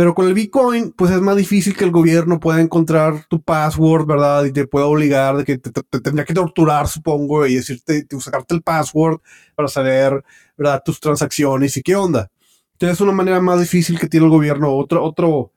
[0.00, 4.06] Pero con el Bitcoin, pues es más difícil que el gobierno pueda encontrar tu password,
[4.06, 4.46] ¿verdad?
[4.46, 8.04] Y te pueda obligar de que te, te- te tendría que torturar, supongo, y decirte,
[8.06, 9.20] te- sacarte el password
[9.54, 10.24] para saber,
[10.56, 10.80] ¿verdad?
[10.82, 12.30] Tus transacciones y qué onda.
[12.72, 14.74] Entonces es una manera más difícil que tiene el gobierno.
[14.74, 15.52] Otro, otro,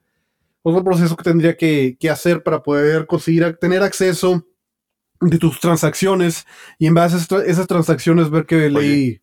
[0.60, 4.46] otro proceso que tendría que, que hacer para poder conseguir tener acceso
[5.22, 6.44] de tus transacciones
[6.78, 9.22] y en base a esas, tra- esas transacciones ver qué ley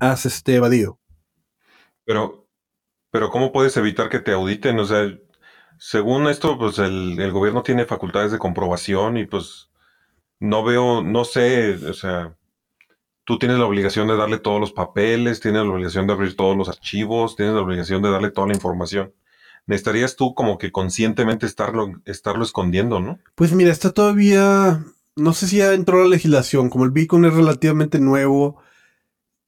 [0.00, 0.98] has este, evadido.
[2.04, 2.43] Pero,
[3.14, 4.76] pero ¿cómo puedes evitar que te auditen?
[4.80, 5.08] O sea,
[5.78, 9.70] según esto, pues el, gobierno tiene facultades de comprobación y pues
[10.40, 12.36] no veo, no sé, o sea,
[13.22, 16.56] tú tienes la obligación de darle todos los papeles, tienes la obligación de abrir todos
[16.56, 19.14] los archivos, tienes la obligación de darle toda la información.
[19.68, 23.20] Necesitarías tú como que conscientemente estarlo, estarlo escondiendo, ¿no?
[23.36, 27.34] Pues mira, está todavía, no sé si ya entró la legislación, como el Bitcoin es
[27.34, 28.60] relativamente nuevo.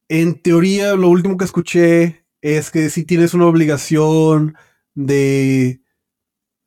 [0.09, 4.55] En teoría, lo último que escuché es que si tienes una obligación
[4.95, 5.81] de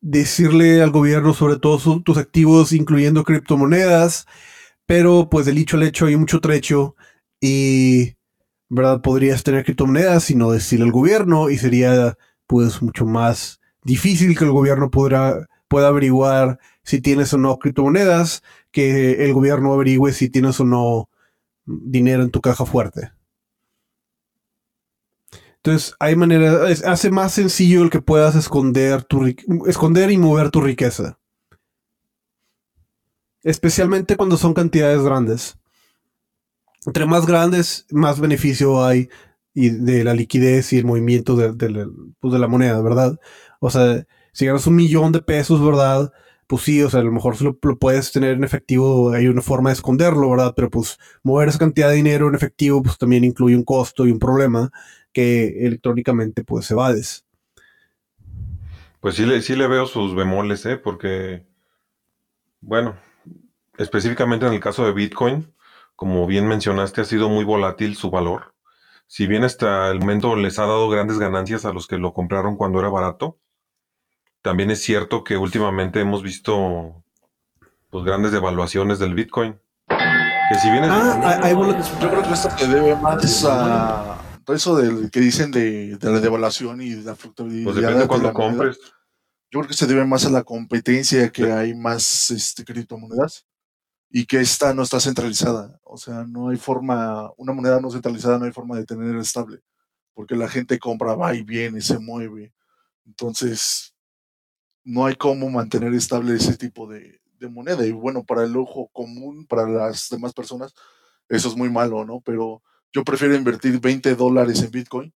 [0.01, 4.25] decirle al gobierno sobre todos tus activos, incluyendo criptomonedas,
[4.85, 6.95] pero pues del dicho al hecho hay mucho trecho
[7.39, 8.15] y,
[8.67, 9.01] ¿verdad?
[9.01, 14.43] Podrías tener criptomonedas y no decirle al gobierno y sería pues mucho más difícil que
[14.43, 15.47] el gobierno pueda
[15.87, 21.09] averiguar si tienes o no criptomonedas, que el gobierno averigüe si tienes o no
[21.65, 23.11] dinero en tu caja fuerte.
[25.63, 29.25] Entonces, hay manera, es- hace más sencillo el que puedas esconder tu
[29.67, 31.17] esconder y mover tu riqueza.
[33.43, 35.57] Especialmente cuando son cantidades grandes.
[36.85, 39.09] Entre más grandes, más beneficio hay
[39.53, 41.87] y de la liquidez y el movimiento de, de la-
[42.19, 43.19] pues, moneda, ¿verdad?
[43.59, 46.11] O sea, si ganas un millón de pesos, ¿verdad?
[46.47, 49.41] Pues sí, o sea, a lo mejor lo, lo puedes tener en efectivo, hay una
[49.41, 50.53] forma de esconderlo, ¿verdad?
[50.55, 54.11] Pero pues mover esa cantidad de dinero en efectivo, pues también incluye un costo y
[54.11, 54.71] un problema
[55.13, 57.25] que electrónicamente pues evades.
[58.99, 60.77] Pues sí le, sí le veo sus bemoles, ¿eh?
[60.77, 61.45] Porque,
[62.61, 62.97] bueno,
[63.77, 65.53] específicamente en el caso de Bitcoin,
[65.95, 68.53] como bien mencionaste, ha sido muy volátil su valor.
[69.07, 72.57] Si bien hasta el momento les ha dado grandes ganancias a los que lo compraron
[72.57, 73.37] cuando era barato,
[74.41, 77.03] también es cierto que últimamente hemos visto
[77.89, 79.59] pues grandes devaluaciones del Bitcoin.
[79.87, 80.89] Que si bien es...
[80.91, 84.08] Ah, hay, hay bolet- Yo creo que esto se debe más a
[84.49, 87.65] todo eso del que dicen de, de la devaluación y de la fluctuación.
[87.65, 88.79] pues depende de cuándo compres.
[89.51, 93.45] Yo creo que se debe más a la competencia que hay más este, criptomonedas
[94.09, 95.79] y que esta no está centralizada.
[95.83, 99.59] O sea, no hay forma, una moneda no centralizada no hay forma de tener estable,
[100.15, 102.51] porque la gente compra, va y viene, se mueve.
[103.05, 103.93] Entonces,
[104.83, 107.85] no hay cómo mantener estable ese tipo de, de moneda.
[107.85, 110.73] Y bueno, para el ojo común, para las demás personas,
[111.27, 112.19] eso es muy malo, ¿no?
[112.21, 115.13] Pero yo prefiero invertir 20 dólares en Bitcoin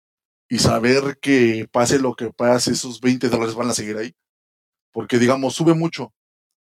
[0.48, 4.14] y saber que pase lo que pase, esos 20 dólares van a seguir ahí.
[4.92, 6.12] Porque, digamos, sube mucho,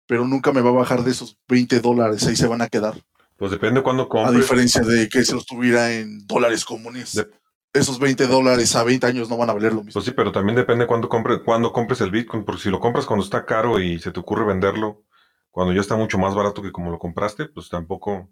[0.08, 2.96] pero nunca me va a bajar de esos 20 dólares, ahí se van a quedar.
[3.36, 4.36] Pues depende de cuándo A compres.
[4.36, 7.14] diferencia de que se los tuviera en dólares comunes.
[7.14, 7.30] De-
[7.74, 9.94] Esos 20 dólares a 20 años no van a valer lo mismo.
[10.00, 12.80] Pues sí, pero también depende de cuándo compres, cuándo compres el Bitcoin, porque si lo
[12.80, 15.04] compras cuando está caro y se te ocurre venderlo,
[15.52, 18.32] cuando ya está mucho más barato que como lo compraste, pues tampoco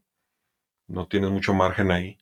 [0.87, 2.17] no tienes mucho margen ahí.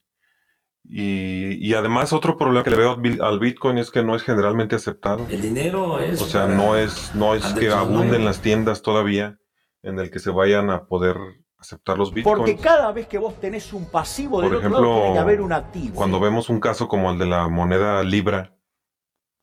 [0.85, 4.15] Y, y además otro problema que le veo al Bi- al Bitcoin es que no
[4.15, 5.25] es generalmente aceptado.
[5.29, 6.21] El dinero es.
[6.21, 9.37] O sea, no es, no es que abunden las tiendas todavía
[9.81, 11.15] en el que se vayan a poder
[11.57, 12.61] aceptar los Porque Bitcoins.
[12.61, 15.41] cada vez que vos tenés un pasivo del Por otro ejemplo, lado, tiene que haber
[15.41, 15.95] un activo.
[15.95, 18.53] Cuando vemos un caso como el de la moneda Libra,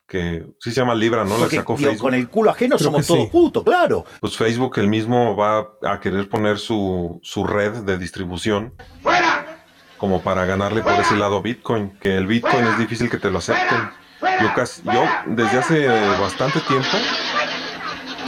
[0.07, 1.35] que sí se llama Libra, ¿no?
[1.35, 2.07] La Porque, sacó digo, Facebook.
[2.11, 3.15] con el culo ajeno Creo somos que sí.
[3.15, 4.05] todos putos, claro.
[4.21, 8.75] Pues Facebook el mismo va a querer poner su, su red de distribución
[10.01, 13.39] como para ganarle por ese lado Bitcoin, que el Bitcoin es difícil que te lo
[13.39, 13.79] acepten.
[14.21, 16.89] Yo, casi, yo desde hace bastante tiempo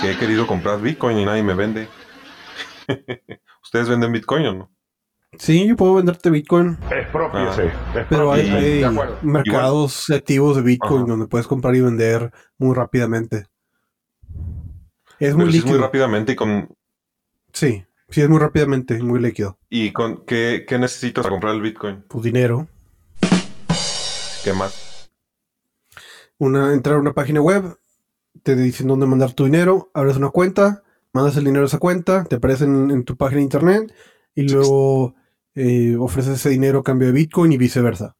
[0.00, 1.88] que he querido comprar Bitcoin y nadie me vende.
[3.62, 4.70] ¿Ustedes venden Bitcoin o no?
[5.38, 7.72] Sí, yo puedo venderte Bitcoin, Expropiese.
[8.10, 8.84] pero hay,
[9.22, 11.10] mercados activos de Bitcoin Ajá.
[11.10, 13.46] donde puedes comprar y vender muy rápidamente.
[15.18, 15.78] Es muy sí es líquido.
[15.78, 16.68] muy rápidamente y con,
[17.52, 19.58] Sí, sí, es muy rápidamente, muy líquido.
[19.68, 22.04] y con ¿qué, qué necesitas para comprar el Bitcoin?
[22.08, 22.68] Pues dinero.
[24.44, 25.10] ¿Qué más?
[26.38, 27.78] Una, entrar a una página web,
[28.42, 32.24] te dicen dónde mandar tu dinero, abres una cuenta, mandas el dinero a esa cuenta,
[32.24, 33.94] te aparece en, en tu página de internet
[34.34, 35.14] y luego
[35.54, 38.16] eh, ofreces ese dinero a cambio de Bitcoin y viceversa.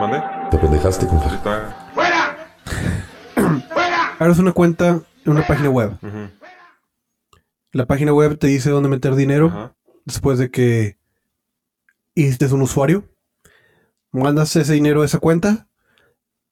[0.00, 0.22] ¿Mande?
[0.50, 1.36] Te pendejaste, compadre.
[1.36, 1.90] está.
[4.20, 5.92] Abres una cuenta en una página web.
[6.02, 6.28] Ujú.
[7.72, 9.74] La página web te dice dónde meter dinero Ajá.
[10.04, 10.96] después de que
[12.14, 13.04] hiciste un usuario.
[14.10, 15.68] Mandas ese dinero a esa cuenta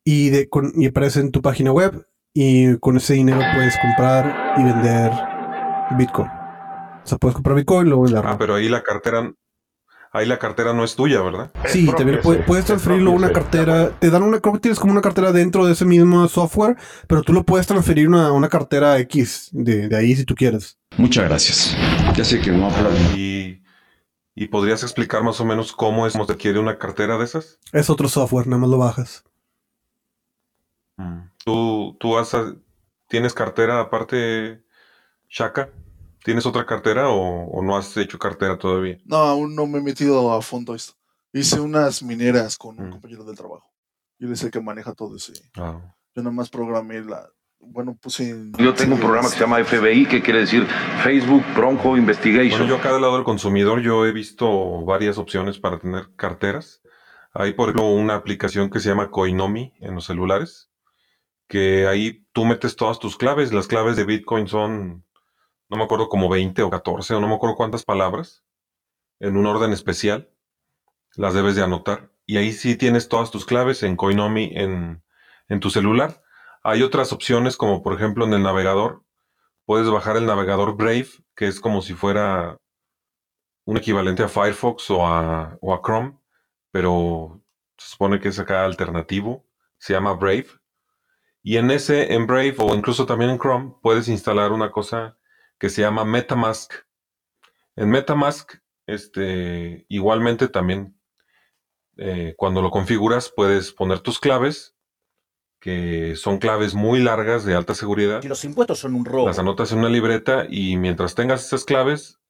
[0.04, 4.54] y, de, con- y aparece en tu página web y con ese dinero puedes comprar
[4.58, 5.10] y vender
[5.96, 6.28] Bitcoin.
[6.28, 8.30] O sea, puedes comprar Bitcoin y luego venderlo.
[8.30, 9.32] Ah, pero ahí la cartera,
[10.16, 11.50] ahí la cartera no es tuya, ¿verdad?
[11.66, 13.90] Sí, también puedes, puedes transferirlo a una cartera.
[13.98, 16.76] Te dan una, creo que tienes como una cartera dentro de ese mismo software,
[17.06, 20.34] pero tú lo puedes transferir a una, una cartera X de, de ahí si tú
[20.34, 20.78] quieres.
[20.96, 21.76] Muchas gracias.
[22.16, 22.96] Ya sé que no aplaudo.
[23.14, 23.62] Y,
[24.34, 27.58] y podrías explicar más o menos cómo es cómo se adquiere una cartera de esas.
[27.72, 29.24] Es otro software, nada más lo bajas.
[31.44, 32.34] ¿Tú, tú has,
[33.08, 34.62] tienes cartera aparte,
[35.28, 35.68] Shaka?
[36.26, 38.98] ¿Tienes otra cartera o, o no has hecho cartera todavía?
[39.04, 40.94] No, aún no me he metido a fondo esto.
[41.32, 42.90] Hice unas mineras con un Mm.
[42.90, 43.70] compañero del trabajo.
[44.18, 45.34] Y él es el que maneja todo ese.
[45.56, 45.80] Ah.
[46.16, 47.28] Yo nada más programé la.
[47.60, 48.28] Bueno, puse.
[48.30, 50.66] en- Yo tengo un programa que se llama FBI, que quiere decir
[51.04, 52.58] Facebook Bronco Investigation.
[52.58, 56.82] Bueno, yo acá del lado del consumidor, yo he visto varias opciones para tener carteras.
[57.34, 60.70] Hay, por ejemplo, una aplicación que se llama Coinomi en los celulares,
[61.48, 63.52] que ahí tú metes todas tus claves.
[63.52, 65.04] Las claves de Bitcoin son,
[65.68, 68.44] no me acuerdo, como 20 o 14, o no me acuerdo cuántas palabras,
[69.20, 70.30] en un orden especial.
[71.14, 72.12] Las debes de anotar.
[72.26, 75.02] Y ahí sí tienes todas tus claves en Coinomi en,
[75.48, 76.22] en tu celular.
[76.62, 79.04] Hay otras opciones, como por ejemplo en el navegador,
[79.64, 82.58] puedes bajar el navegador Brave, que es como si fuera
[83.64, 86.18] un equivalente a Firefox o a, o a Chrome,
[86.70, 87.42] pero
[87.76, 89.44] se supone que es acá alternativo,
[89.78, 90.46] se llama Brave.
[91.42, 95.15] Y en ese, en Brave o incluso también en Chrome, puedes instalar una cosa
[95.58, 96.72] que se llama MetaMask.
[97.76, 98.54] En MetaMask,
[98.86, 100.98] este, igualmente también,
[101.96, 104.76] eh, cuando lo configuras, puedes poner tus claves,
[105.60, 108.22] que son claves muy largas de alta seguridad.
[108.22, 109.26] Si los impuestos son un robo.
[109.26, 112.20] Las anotas en una libreta y mientras tengas esas claves,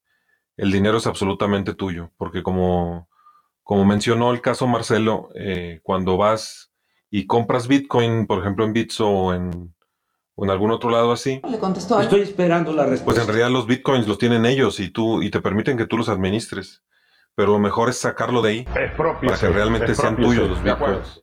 [0.56, 2.12] el dinero es absolutamente tuyo.
[2.16, 3.08] Porque como,
[3.62, 6.72] como mencionó el caso Marcelo, eh, cuando vas
[7.10, 9.75] y compras Bitcoin, por ejemplo en Bitso o en,
[10.38, 13.22] o en algún otro lado así, Le contestó Estoy esperando la pues respuesta.
[13.22, 16.08] en realidad los Bitcoins los tienen ellos y tú y te permiten que tú los
[16.08, 16.82] administres.
[17.34, 20.62] Pero lo mejor es sacarlo de ahí para que realmente sean tuyos los.
[20.62, 21.22] Bitcoins.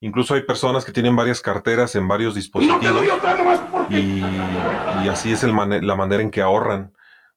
[0.00, 2.80] Incluso hay personas que tienen varias carteras en varios dispositivos.
[3.90, 5.52] y, y así es el
[5.86, 6.92] la manera en que ahorran.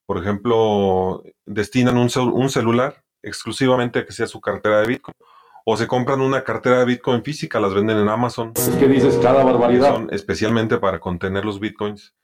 [0.06, 5.14] Por ejemplo, destinan un, cel- un celular exclusivamente a que sea su cartera de Bitcoin.
[5.64, 8.52] O se compran una cartera de Bitcoin física, las venden en Amazon.
[8.56, 9.94] Es que dices cada barbaridad.
[9.94, 12.14] son especialmente para contener los Bitcoins.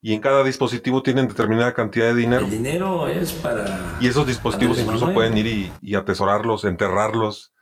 [0.00, 2.44] Y en cada dispositivo tienen determinada cantidad de dinero.
[2.44, 3.98] El dinero es para...
[4.00, 5.14] Y esos dispositivos incluso Manuel.
[5.14, 7.52] pueden ir y, y atesorarlos, enterrarlos,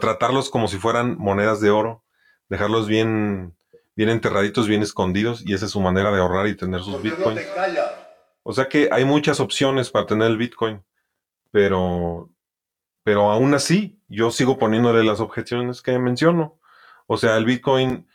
[0.00, 2.04] tratarlos como si fueran monedas de oro,
[2.48, 3.56] dejarlos bien,
[3.96, 7.40] bien enterraditos, bien escondidos, y esa es su manera de ahorrar y tener sus bitcoins.
[8.42, 10.82] O sea que hay muchas opciones para tener el bitcoin,
[11.50, 12.30] pero,
[13.04, 16.58] pero aún así yo sigo poniéndole las objeciones que menciono.
[17.06, 18.06] O sea, el bitcoin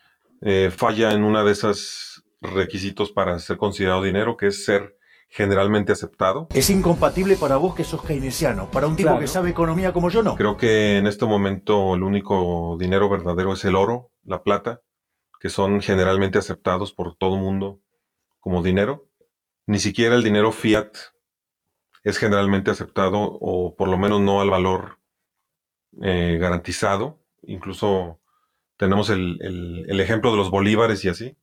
[0.41, 4.97] eh, falla en una de esos requisitos para ser considerado dinero, que es ser
[5.29, 6.47] generalmente aceptado.
[6.53, 9.19] Es incompatible para vos que sos keynesiano, para un tipo Claro.
[9.21, 10.35] que sabe economía como yo no.
[10.35, 14.81] Creo que en este momento el único dinero verdadero es el oro, la plata,
[15.39, 17.79] que son generalmente aceptados por todo el mundo
[18.39, 19.07] como dinero.
[19.65, 20.91] Ni siquiera el dinero fiat
[22.03, 24.99] es generalmente aceptado o por lo menos no al valor
[26.03, 27.19] eh, garantizado.
[27.43, 28.19] Incluso
[28.77, 31.37] tenemos el, el- el ejemplo de los bolívares y así,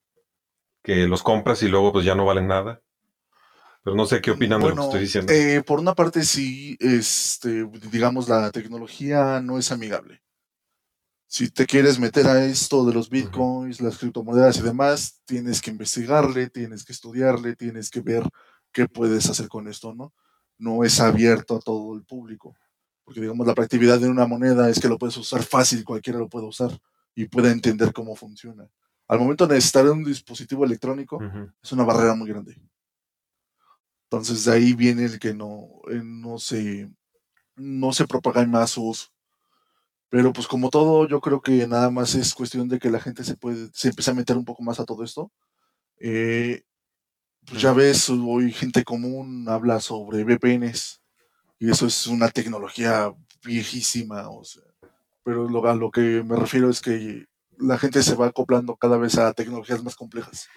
[0.82, 2.82] que los compras y luego pues ya no valen nada.
[3.84, 5.32] Pero no sé qué opinan de lo que Bueno, estoy diciendo.
[5.32, 10.22] eh, por una parte sí, este, digamos, la tecnología no es amigable.
[11.26, 15.70] Si te quieres meter a esto de los bitcoins, las criptomonedas y demás, tienes que
[15.70, 18.22] investigarle, tienes que estudiarle, tienes que ver
[18.70, 20.12] qué puedes hacer con esto, ¿no?
[20.58, 22.54] No es abierto a todo el público.
[23.12, 26.30] Porque, digamos, la prácticabilidad de una moneda es que lo puedes usar fácil, cualquiera lo
[26.30, 26.70] puede usar
[27.14, 28.66] y puede entender cómo funciona.
[29.06, 31.20] Al momento de necesitar un dispositivo electrónico,
[31.62, 32.58] es una barrera muy grande.
[34.04, 36.90] Entonces, de ahí viene el que no, eh, no, se,
[37.54, 39.08] no se propaga más su uso.
[40.08, 43.24] Pero pues como todo, yo creo que nada más es cuestión de que la gente
[43.24, 45.30] se puede, se empiece a meter un poco más a todo esto.
[45.98, 46.62] Eh,
[47.44, 51.01] pues ya ves, hoy gente común habla sobre VPNs
[51.62, 53.12] y eso es una tecnología
[53.44, 54.64] viejísima, o sea,
[55.22, 58.96] pero lo, a lo que me refiero es que la gente se va acoplando cada
[58.96, 60.48] vez a tecnologías más complejas.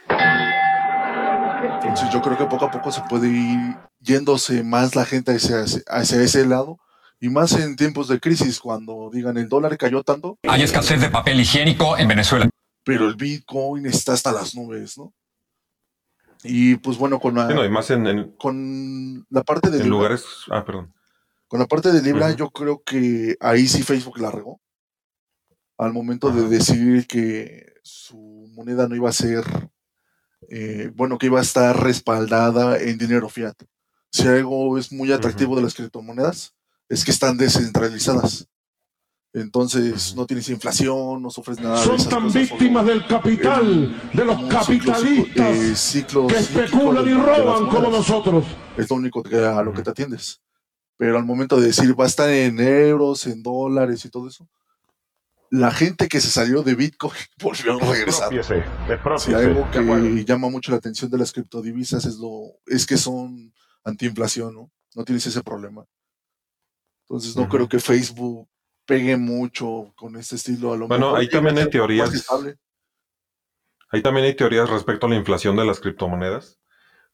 [1.83, 5.63] Entonces yo creo que poco a poco se puede ir yéndose más la gente hacia,
[5.89, 6.79] hacia ese lado
[7.19, 10.39] y más en tiempos de crisis, cuando digan el dólar cayó tanto.
[10.47, 12.49] Hay escasez de papel higiénico en Venezuela.
[12.83, 15.13] Pero el Bitcoin está hasta las nubes, ¿no?
[16.45, 20.23] Y pues bueno, con la, más en, con la parte de en lugares.
[20.49, 20.93] Ah, perdón.
[21.47, 24.61] Con la parte de Libra, yo creo que ahí sí Facebook la regó.
[25.77, 29.43] Al momento de decidir que su moneda no iba a ser,
[30.49, 33.55] eh, bueno, que iba a estar respaldada en dinero fiat.
[34.11, 36.55] Si algo es muy atractivo de las criptomonedas,
[36.89, 38.47] es que están descentralizadas.
[39.35, 41.75] Entonces no tienes inflación, no sufres nada.
[41.83, 48.45] Son tan víctimas del capital, de los capitalistas eh, que especulan y roban como nosotros.
[48.77, 50.41] Es lo único que, a lo que te atiendes.
[50.95, 54.47] Pero al momento de decir va a estar en euros, en dólares y todo eso,
[55.49, 57.11] la gente que se salió de Bitcoin
[57.43, 58.29] volvió a regresar.
[59.19, 63.53] Si algo que llama mucho la atención de las criptodivisas es lo es que son
[63.83, 64.71] antiinflación, ¿no?
[64.95, 65.85] No tienes ese problema.
[67.01, 68.47] Entonces no creo que Facebook
[68.85, 70.73] pegue mucho con este estilo.
[70.73, 72.27] A lo bueno, ahí también hay teorías.
[73.89, 76.59] Ahí también hay teorías respecto a la inflación de las criptomonedas.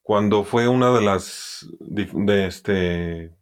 [0.02, 3.36] Cuando fue una de las de este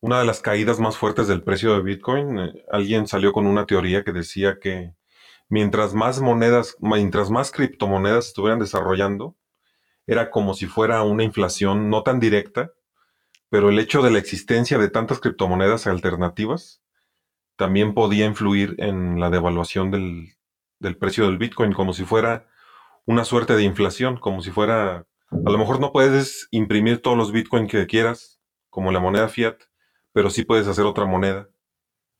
[0.00, 3.64] una de las caídas más fuertes del precio de Bitcoin, eh, alguien salió con una
[3.64, 4.94] teoría que decía que
[5.48, 9.34] mientras más monedas, mientras más criptomonedas estuvieran desarrollando,
[10.06, 12.72] era como si fuera una inflación no tan directa,
[13.48, 16.83] pero el hecho de la existencia de tantas criptomonedas alternativas
[17.56, 20.36] también podía influir en la devaluación del,
[20.98, 22.46] precio del Bitcoin, como si fuera
[23.06, 27.32] una suerte de inflación, como si fuera, a lo mejor no puedes imprimir todos los
[27.32, 28.40] Bitcoin que quieras,
[28.70, 29.56] como la moneda fiat,
[30.12, 31.48] pero sí puedes hacer otra moneda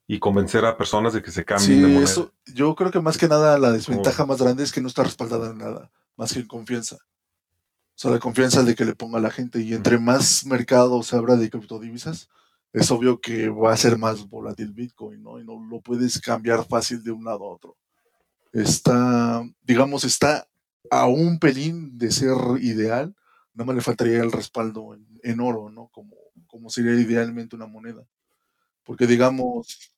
[0.07, 2.05] y convencer a personas de que se cambien de moneda.
[2.05, 5.03] Eso, yo creo que más que nada la desventaja más grande es que no está
[5.03, 6.97] respaldada en nada, más que en confianza.
[6.97, 9.61] O sea, la confianza de que le ponga a la gente.
[9.61, 12.29] Y entre más mercado se abra de criptodivisas,
[12.75, 15.39] es obvio que va a ser más volátil Bitcoin, ¿no?
[15.39, 17.77] Y no lo puedes cambiar fácil de un lado a otro.
[18.53, 20.47] Está, digamos, está
[20.91, 23.15] a un pelín de ser ideal.
[23.55, 25.89] Nada más le faltaría el respaldo en, oro, ¿no?
[25.93, 26.17] Como,
[26.49, 28.05] como sería idealmente una moneda.
[28.83, 29.95] Porque, digamos,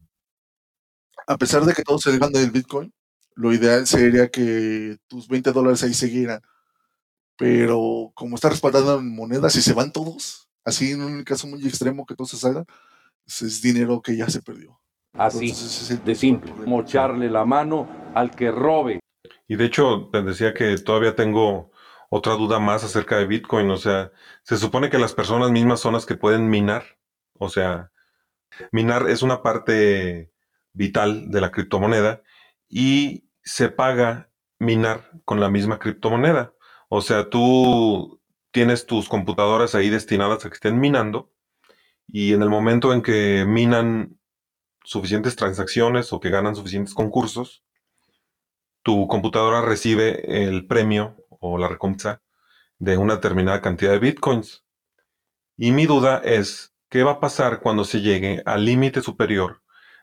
[1.26, 2.92] a pesar de que todos se dejan del Bitcoin,
[3.34, 6.42] lo ideal sería que tus 20 dólares ahí siguieran
[7.36, 11.66] pero como está respaldado en monedas y se van todos, así en un caso muy
[11.66, 12.66] extremo que todos se salgan,
[13.24, 14.78] pues es dinero que ya se perdió.
[15.14, 15.54] Así,
[16.04, 19.00] de simple, mocharle la mano al que robe.
[19.48, 21.70] Y de hecho, te decía que todavía tengo
[22.10, 23.70] otra duda más acerca de Bitcoin.
[23.70, 24.12] O sea,
[24.42, 26.98] se supone que las personas mismas son las que pueden minar.
[27.38, 27.92] O sea,
[28.72, 30.32] minar es una parte
[30.72, 32.22] vital de la criptomoneda
[32.68, 36.52] y se paga minar con la misma criptomoneda.
[36.88, 38.15] O sea, tú
[38.56, 41.30] tienes tus computadoras ahí destinadas a que estén minando
[42.06, 44.18] y en el momento en que minan
[44.82, 47.64] suficientes transacciones o que ganan suficientes concursos,
[48.82, 52.22] tu computadora recibe el premio o la recompensa
[52.78, 54.64] de una determinada cantidad de bitcoins.
[55.58, 59.60] Y mi duda es, ¿qué va a pasar cuando se llegue al límite superior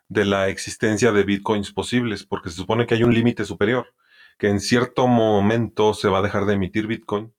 [0.09, 2.23] de la existencia de bitcoins posibles?
[2.23, 3.95] Porque se supone que hay un límite superior
[4.37, 7.33] que en cierto momento se va a dejar de emitir Bitcoin.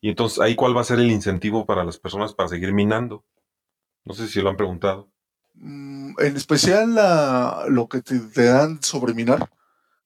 [0.00, 3.24] Y entonces ahí cuál va a ser el incentivo para las personas para seguir minando.
[4.04, 5.10] No sé si lo han preguntado.
[5.54, 6.94] Mm, en especial
[7.68, 9.50] lo que te, dan sobre minar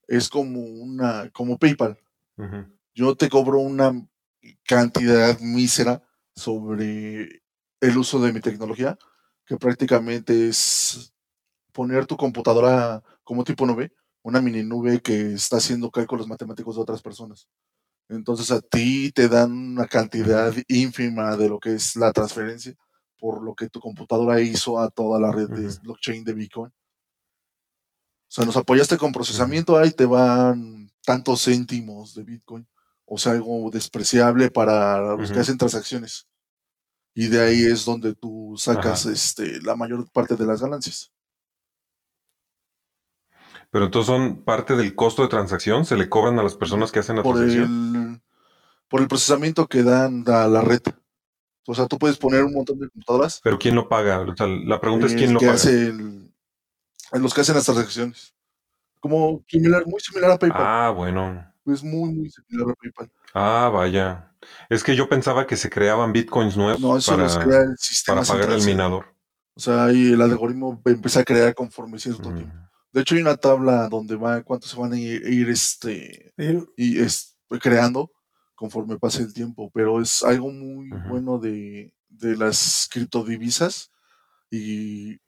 [0.08, 1.98] es como una como PayPal.
[2.94, 3.92] Yo te cobro una
[4.64, 6.02] cantidad mísera
[6.34, 7.42] sobre
[7.80, 8.98] el uso de mi tecnología,
[9.46, 11.12] que prácticamente es
[11.72, 13.92] poner tu computadora como tipo 9
[14.24, 17.46] una mini nube que está haciendo cálculos matemáticos de otras personas.
[18.08, 22.76] Entonces a ti te dan una cantidad ínfima de lo que es la transferencia
[23.24, 26.70] por lo que tu computadora hizo a toda la red de blockchain de Bitcoin.
[26.70, 32.68] O sea, nos apoyaste con procesamiento, ahí te van tantos céntimos de Bitcoin.
[33.06, 36.28] O sea, algo despreciable para los que hacen transacciones.
[37.14, 41.10] Y de ahí es donde tú sacas este, la mayor parte de las ganancias.
[43.74, 47.00] Pero entonces son parte del costo de transacción, se le cobran a las personas que
[47.00, 47.96] hacen la Por transacción.
[48.14, 48.22] el,
[48.88, 50.80] por el procesamiento que dan a la red.
[51.66, 53.40] O sea, tú puedes poner un montón de computadoras.
[53.42, 54.20] Pero ¿quién lo paga?
[54.20, 55.54] O sea, la pregunta es el quién lo paga.
[55.54, 56.32] hace el-
[57.14, 58.32] los que hacen las transacciones.
[59.00, 60.62] Como similar, muy similar a PayPal.
[60.64, 61.44] Ah, bueno.
[61.66, 63.10] Es muy, muy similar a PayPal.
[63.34, 64.30] Ah, vaya.
[64.68, 68.22] Es que yo pensaba que se creaban bitcoins nuevos No, eso para, crea el sistema
[68.22, 68.68] para central, sí.
[68.70, 69.06] minador.
[69.56, 72.34] O sea, ahí el algoritmo empieza a crear conforme cierto Mm.
[72.36, 72.56] tiempo.
[72.94, 76.32] De hecho, hay una tabla donde va cuánto se van a ir, ir, este
[76.76, 78.12] y es creando
[78.54, 79.70] conforme pase el tiempo.
[79.74, 83.90] Pero es algo muy bueno de, de las criptodivisas
[84.50, 85.18] y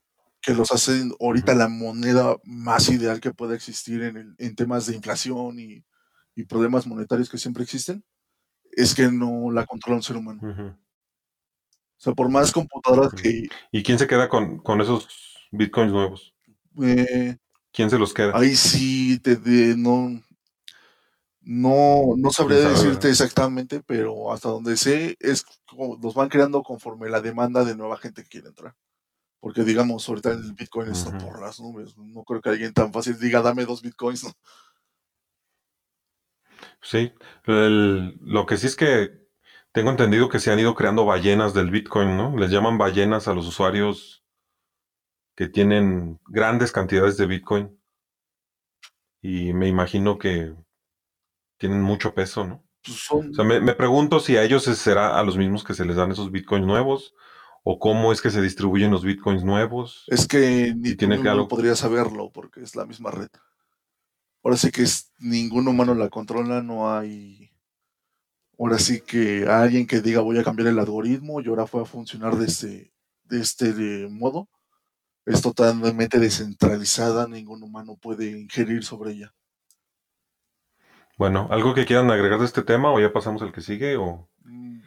[0.42, 4.86] que los hacen ahorita la moneda más ideal que pueda existir en, el- en temas
[4.86, 5.84] de inflación y,
[6.36, 8.04] y problemas monetarios que siempre existen.
[8.72, 10.46] Es que no la controla un ser humano.
[11.98, 15.08] O sea, por más computadoras que ¿Y quién se queda con, con esos
[15.52, 16.34] bitcoins nuevos?
[16.82, 17.36] eh,
[17.76, 18.32] ¿Quién se los queda?
[18.34, 20.22] Ahí sí te de- no,
[21.42, 26.62] no, no sabría sabe, decirte exactamente, pero hasta donde sé es como los van creando
[26.62, 28.74] conforme la demanda de nueva gente que quiere entrar.
[29.40, 31.18] Porque digamos, ahorita el Bitcoin está Ujú.
[31.18, 31.98] por las nubes.
[31.98, 34.24] No creo que alguien tan fácil diga dame dos Bitcoins.
[34.24, 34.32] ¿no?
[36.80, 37.12] Sí.
[37.44, 39.10] El- lo que sí es que
[39.72, 42.34] tengo entendido que se han ido creando ballenas del bitcoin, ¿no?
[42.38, 44.24] Les llaman ballenas a los usuarios
[45.36, 47.78] que tienen grandes cantidades de bitcoin.
[49.22, 50.54] Y me imagino que
[51.58, 52.64] tienen mucho peso, ¿no?
[52.84, 55.64] Pues son, O sea, me, me pregunto si a ellos se- será a los mismos
[55.64, 57.14] que se les dan esos bitcoins nuevos
[57.64, 60.04] o cómo es que se distribuyen los bitcoins nuevos.
[60.06, 63.28] es que ni tiene que algo- podrías saberlo porque es la misma red.
[64.44, 67.50] Ahora sí que es, ningún humano la controla, no hay.
[68.58, 71.84] Ahora sí que alguien que diga voy a cambiar el algoritmo y ahora fue a
[71.84, 72.92] funcionar de este,
[73.24, 74.48] de este de modo.
[75.26, 79.34] Es totalmente descentralizada, ningún humano puede ingerir sobre ella.
[81.18, 83.96] Bueno, ¿algo que quieran agregar de este tema o ya pasamos al que sigue?
[83.96, 84.28] O...
[84.44, 84.80] Mm,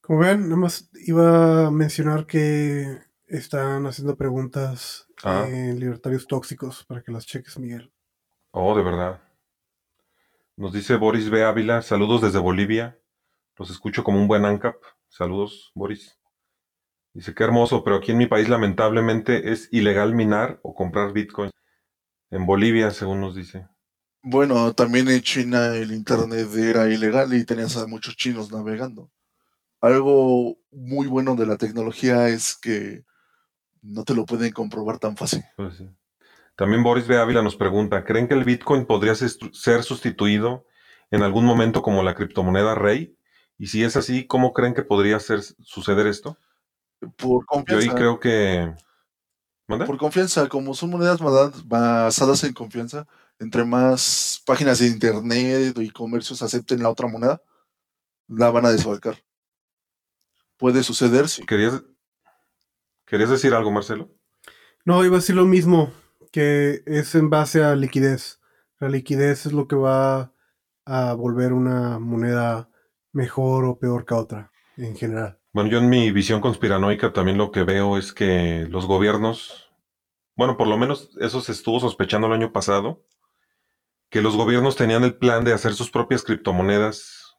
[0.00, 5.46] Como vean, nada más iba a mencionar que están haciendo preguntas Ah.
[5.48, 7.90] en Libertarios Tóxicos para que las cheques, Miguel.
[8.50, 9.22] Oh, de verdad.
[10.56, 11.42] Nos dice Boris B.
[11.44, 12.98] Ávila, saludos desde Bolivia.
[13.56, 14.76] Los escucho como un buen ANCAP.
[15.08, 16.18] Saludos, Boris.
[17.16, 21.50] Dice, qué hermoso, pero aquí en mi país lamentablemente es ilegal minar o comprar Bitcoin.
[22.30, 23.66] En Bolivia, según nos dice.
[24.22, 29.10] Bueno, también en China el internet era ilegal y tenías a muchos chinos navegando.
[29.80, 33.06] Algo muy bueno de la tecnología es que
[33.80, 35.42] no te lo pueden comprobar tan fácil.
[35.56, 35.88] Pues sí.
[36.54, 37.16] También Boris B.
[37.16, 40.66] Ávila nos pregunta, ¿creen que el Bitcoin podría ser sustituido
[41.10, 43.16] en algún momento como la criptomoneda rey?
[43.56, 46.36] Y si es así, ¿cómo creen que podría ser, suceder esto?
[47.16, 47.94] Por Yo ahí confianza.
[47.94, 48.74] creo que...
[49.66, 51.18] Por confianza, como son monedas
[51.66, 53.06] basadas en confianza,
[53.40, 57.42] entre más páginas de internet y comercios acepten la otra moneda,
[58.28, 59.22] la van a desfalcar.
[60.56, 61.44] Puede suceder, sí.
[61.44, 61.82] ¿Querías,
[63.06, 64.10] ¿Querías decir algo, Marcelo?
[64.84, 65.92] No, iba a decir lo mismo,
[66.30, 68.40] que es en base a liquidez.
[68.78, 70.32] La liquidez es lo que va
[70.84, 72.70] a volver una moneda
[73.12, 75.40] mejor o peor que otra, en general.
[75.56, 79.72] Bueno, yo en mi visión conspiranoica también lo que veo es que los gobiernos,
[80.36, 83.06] bueno, por lo menos eso se estuvo sospechando el año pasado,
[84.10, 87.38] que los gobiernos tenían el plan de hacer sus propias criptomonedas.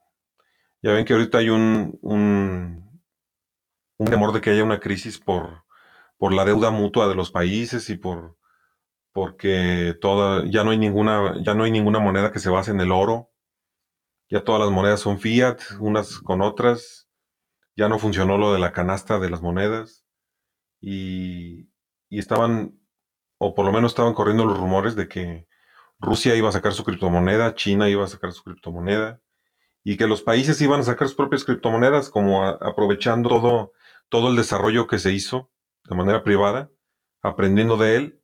[0.82, 3.04] Ya ven que ahorita hay un, un,
[4.00, 5.66] un temor de que haya una crisis por,
[6.18, 8.36] por la deuda mutua de los países y por
[9.14, 12.82] porque toda, ya no hay ninguna, ya no hay ninguna moneda que se base en
[12.82, 13.30] el oro.
[14.28, 17.07] Ya todas las monedas son fiat, unas con otras.
[17.78, 20.06] Ya no funcionó lo de la canasta de las monedas.
[20.82, 21.70] Y,
[22.10, 22.78] y estaban,
[23.38, 25.48] o por lo menos estaban corriendo los rumores de que
[26.00, 29.22] Rusia iba a sacar su criptomoneda, China iba a sacar su criptomoneda,
[29.84, 33.72] y que los países iban a sacar sus propias criptomonedas, como aprovechando todo,
[34.10, 35.50] todo el desarrollo que se hizo
[35.86, 36.70] de manera privada,
[37.22, 38.22] aprendiendo de él,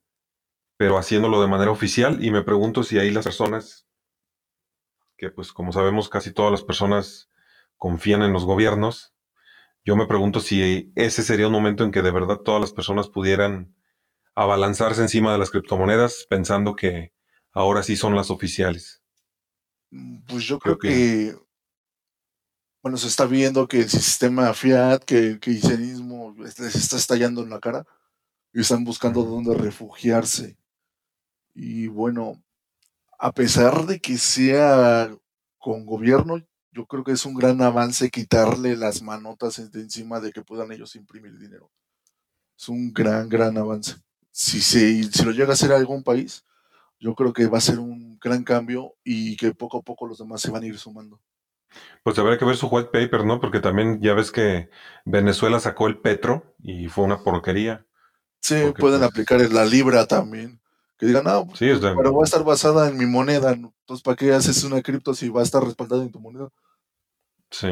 [0.78, 2.24] pero haciéndolo de manera oficial.
[2.24, 3.88] Y me pregunto si ahí las personas,
[5.16, 7.30] que pues como sabemos casi todas las personas
[7.78, 9.13] confían en los gobiernos,
[9.86, 13.10] yo me pregunto si ese sería un momento en que de verdad todas las personas
[13.10, 13.76] pudieran
[14.36, 17.14] abalanzarse encima de las criptomonedas pensando que
[17.52, 19.04] ahora sí son las oficiales.
[20.28, 21.36] Pues yo ¿Qué creo que,
[22.82, 27.50] bueno, se está viendo que el sistema fiat, que el keynesianismo les está estallando en
[27.50, 27.86] la cara
[28.54, 30.58] y están buscando dónde refugiarse.
[31.54, 32.42] Y bueno,
[33.20, 35.16] a pesar de que sea
[35.58, 36.44] con gobierno,
[36.74, 40.72] yo creo que es un gran avance quitarle las manotas de encima de que puedan
[40.72, 41.70] ellos imprimir dinero.
[42.58, 43.96] Es un gran, gran avance.
[44.32, 46.46] Si, se, si lo llega a hacer algún país,
[47.00, 50.18] yo creo que va a ser un gran cambio y que poco a poco los
[50.18, 51.20] demás se van a ir sumando.
[52.04, 53.40] Pues habrá que ver su white paper, ¿no?
[53.40, 54.70] Porque también ya ves que
[55.06, 57.86] Venezuela sacó el petro y fue una porquería.
[58.40, 60.60] Sí, pueden pues aplicar la libra también.
[60.98, 63.52] Que digan, no, sí, pero va a estar basada en mi moneda.
[63.52, 66.50] Entonces, ¿para qué haces una cripto si va a estar respaldada en tu moneda?
[67.54, 67.70] Sí.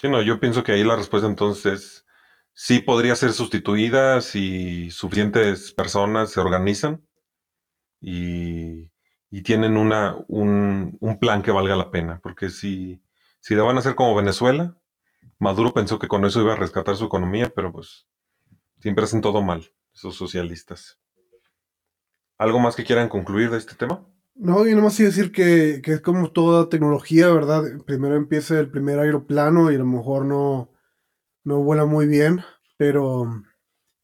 [0.00, 2.06] Sí, no, yo pienso que ahí la respuesta entonces es,
[2.52, 7.04] sí podría ser sustituida si suficientes personas se organizan
[8.00, 8.90] y,
[9.42, 12.20] tienen una, un, un, plan que valga la pena.
[12.22, 13.02] Porque si,
[13.40, 14.78] si la van a hacer como Venezuela,
[15.40, 18.06] Maduro pensó que con eso iba a rescatar su economía, pero pues
[18.80, 21.00] siempre hacen todo mal, esos socialistas.
[22.38, 24.06] ¿Algo más que quieran concluir de este tema?
[24.36, 27.62] No, yo nomás a decir que, que es como toda tecnología, ¿verdad?
[27.86, 30.70] Primero empieza el primer aeroplano y a lo mejor no,
[31.44, 32.40] no vuela muy bien,
[32.78, 33.44] pero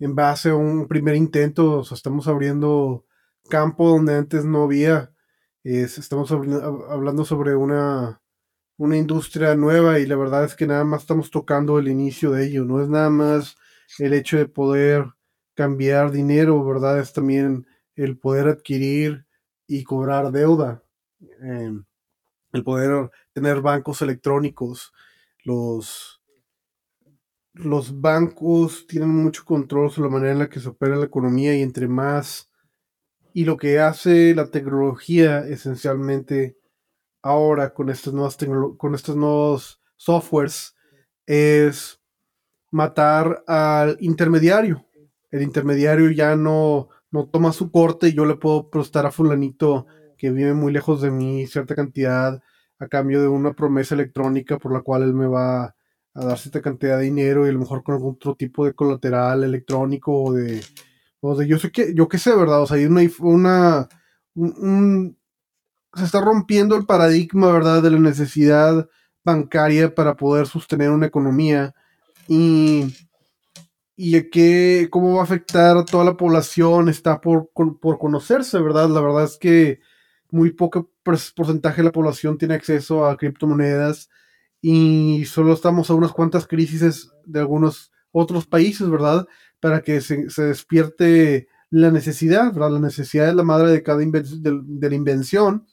[0.01, 3.07] en base a un primer intento, estamos abriendo
[3.51, 5.13] campo donde antes no había.
[5.65, 8.23] estamos hablando sobre una,
[8.79, 12.47] una industria nueva y la verdad es que nada más estamos tocando el inicio de
[12.47, 12.65] ello.
[12.65, 13.57] No es nada más
[13.99, 15.07] el hecho de poder
[15.55, 17.01] cambiar dinero, ¿verdad?
[17.01, 17.67] Es también
[17.97, 19.27] el poder adquirir
[19.71, 20.83] y cobrar deuda,
[21.41, 21.85] em,
[22.53, 24.93] el poder tener bancos electrónicos,
[25.45, 26.21] los,
[27.53, 31.55] los bancos tienen mucho control sobre la manera en la que se opera la economía
[31.55, 32.51] y entre más
[33.33, 36.59] y lo que hace la tecnología esencialmente
[37.23, 38.37] ahora con estas nuevas
[38.77, 40.75] con estos nuevos softwares
[41.27, 42.01] es
[42.73, 44.85] matar al intermediario.
[45.31, 49.87] El intermediario ya no no toma su corte y yo le puedo prestar a fulanito
[50.17, 52.43] que vive muy lejos de mí cierta cantidad
[52.79, 55.75] a cambio de una promesa electrónica por la cual él me va
[56.15, 58.75] a dar cierta cantidad de dinero y a lo mejor con algún otro tipo de
[58.75, 60.63] colateral electrónico o de,
[61.21, 62.63] o de yo sé que, yo qué sé, ¿verdad?
[62.63, 63.89] O sea, hay una, una
[65.95, 67.83] se está rompiendo el paradigma, ¿verdad?
[67.83, 68.89] De la necesidad
[69.25, 71.75] bancaria para poder sostener una economía
[72.29, 72.95] y
[74.03, 78.89] y qué, cómo va a afectar a toda la población está por, por conocerse, ¿verdad?
[78.89, 79.81] La verdad es que
[80.31, 84.09] muy poco porcentaje de la población tiene acceso a criptomonedas
[84.63, 89.27] y solo estamos a unas cuantas crisis de algunos otros países, ¿verdad?
[89.61, 92.71] Para que se, despierte la necesidad, ¿verdad?
[92.71, 95.67] La necesidad es la madre de cada de, la invención.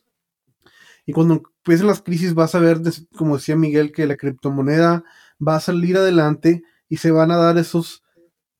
[1.05, 2.81] Y cuando empiecen las crisis vas a ver,
[3.15, 5.05] como decía Miguel, que la criptomoneda
[5.39, 8.03] va a salir adelante y se van a dar esos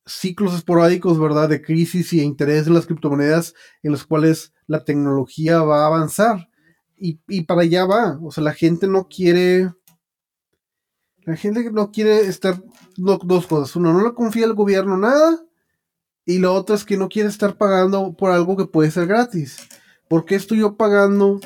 [0.08, 1.50] ciclos esporádicos, ¿verdad?
[1.50, 3.54] De crisis y interés en las criptomonedas
[3.84, 6.50] en los cuales la tecnología va a avanzar.
[7.00, 8.20] Y, para allá va.
[8.24, 9.72] O sea, la gente no quiere.
[11.26, 12.62] La gente no quiere estar.
[12.96, 13.76] dos cosas.
[13.76, 15.44] Uno, no le confía al gobierno nada.
[16.26, 19.58] Y lo otro es que no quiere estar pagando por algo que puede ser gratis.
[20.10, 21.40] ¿Por qué estoy yo pagando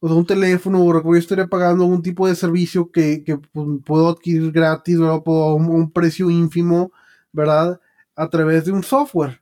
[0.00, 3.22] o un teléfono o yo estaría pagando un tipo de servicio que,
[3.52, 6.92] pues, puedo adquirir gratis a un, precio ínfimo,
[7.32, 7.80] ¿verdad?
[8.16, 9.40] A través de un software.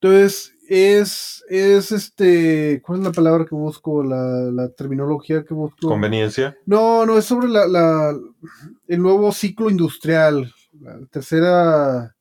[0.00, 4.02] Entonces, es, es este, ¿cuál es la palabra que busco?
[4.02, 5.88] La, terminología que busco.
[5.88, 6.56] ¿Conveniencia?
[6.66, 8.14] No, no, es sobre la,
[8.88, 12.14] el nuevo ciclo industrial, la tercera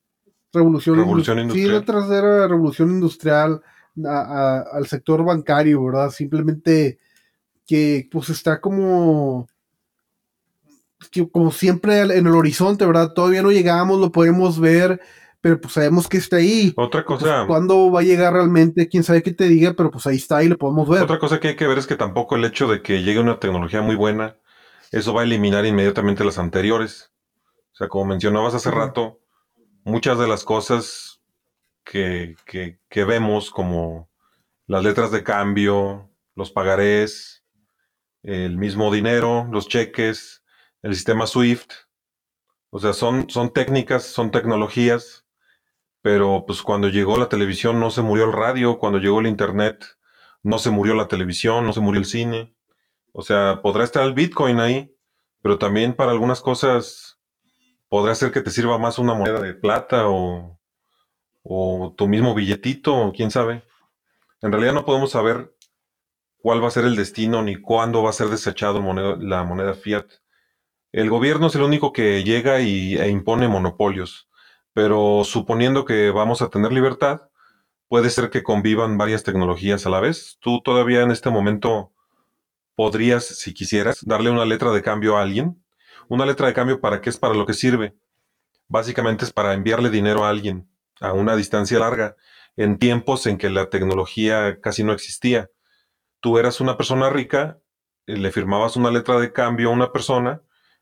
[0.52, 1.52] revolución, industrial.
[1.52, 3.62] Sí, la tercera revolución industrial
[4.06, 6.10] al sector bancario, ¿verdad?
[6.10, 6.98] Simplemente
[7.66, 9.48] que pues está como
[11.12, 13.14] que como siempre en el horizonte, ¿verdad?
[13.14, 15.02] Todavía no llegamos, lo podemos ver,
[15.44, 16.72] pero pues sabemos que está ahí.
[16.78, 17.26] Otra cosa.
[17.26, 18.88] Pues, ¿Cuándo va a llegar realmente?
[18.88, 21.04] Quién sabe qué te diga, pero pues ahí está y lo podemos ver.
[21.04, 23.42] Otra cosa que hay que ver es que tampoco el hecho de que llegue una
[23.42, 24.38] tecnología muy buena,
[24.94, 27.12] eso va a eliminar inmediatamente las anteriores.
[27.74, 29.20] O sea, como mencionabas hace rato,
[29.84, 31.20] muchas de las cosas
[31.84, 34.10] que, que, que vemos, como
[34.66, 37.44] las letras de cambio, los pagarés,
[38.22, 40.42] el mismo dinero, los cheques,
[40.84, 41.70] el sistema SWIFT,
[42.70, 45.23] o sea, son, son técnicas, son tecnologías
[46.04, 49.86] pero pues cuando llegó la televisión no se murió el radio, cuando llegó el internet
[50.44, 52.54] no se murió la televisión, no se murió el cine.
[53.14, 54.94] O sea, podrá estar el Bitcoin ahí,
[55.42, 57.22] pero también para algunas cosas
[57.88, 60.60] podrá ser que te sirva más una moneda de plata o,
[61.42, 63.64] o tu mismo billetito, quién sabe.
[64.42, 65.56] En realidad no podemos saber
[66.36, 68.84] cuál va a ser el destino ni cuándo va a ser desechado
[69.22, 70.08] la moneda fiat.
[70.92, 74.28] El gobierno es el único que llega y, e impone monopolios
[74.74, 77.22] pero suponiendo que vamos a tener libertad,
[77.88, 80.38] puede ser que convivan varias tecnologías a la vez.
[80.42, 81.94] Tú todavía en este momento
[82.76, 85.64] podrías, si quisieras, darle una letra de cambio a alguien.
[86.10, 87.96] Una letra de cambio para qué es para lo que sirve.
[88.68, 90.68] Básicamente es para enviarle dinero a alguien
[91.00, 92.16] a una distancia larga
[92.56, 95.50] en tiempos en que la tecnología casi no existía.
[96.20, 97.60] Tú eras una persona rica,
[98.06, 100.42] le firmabas una letra de cambio a una persona,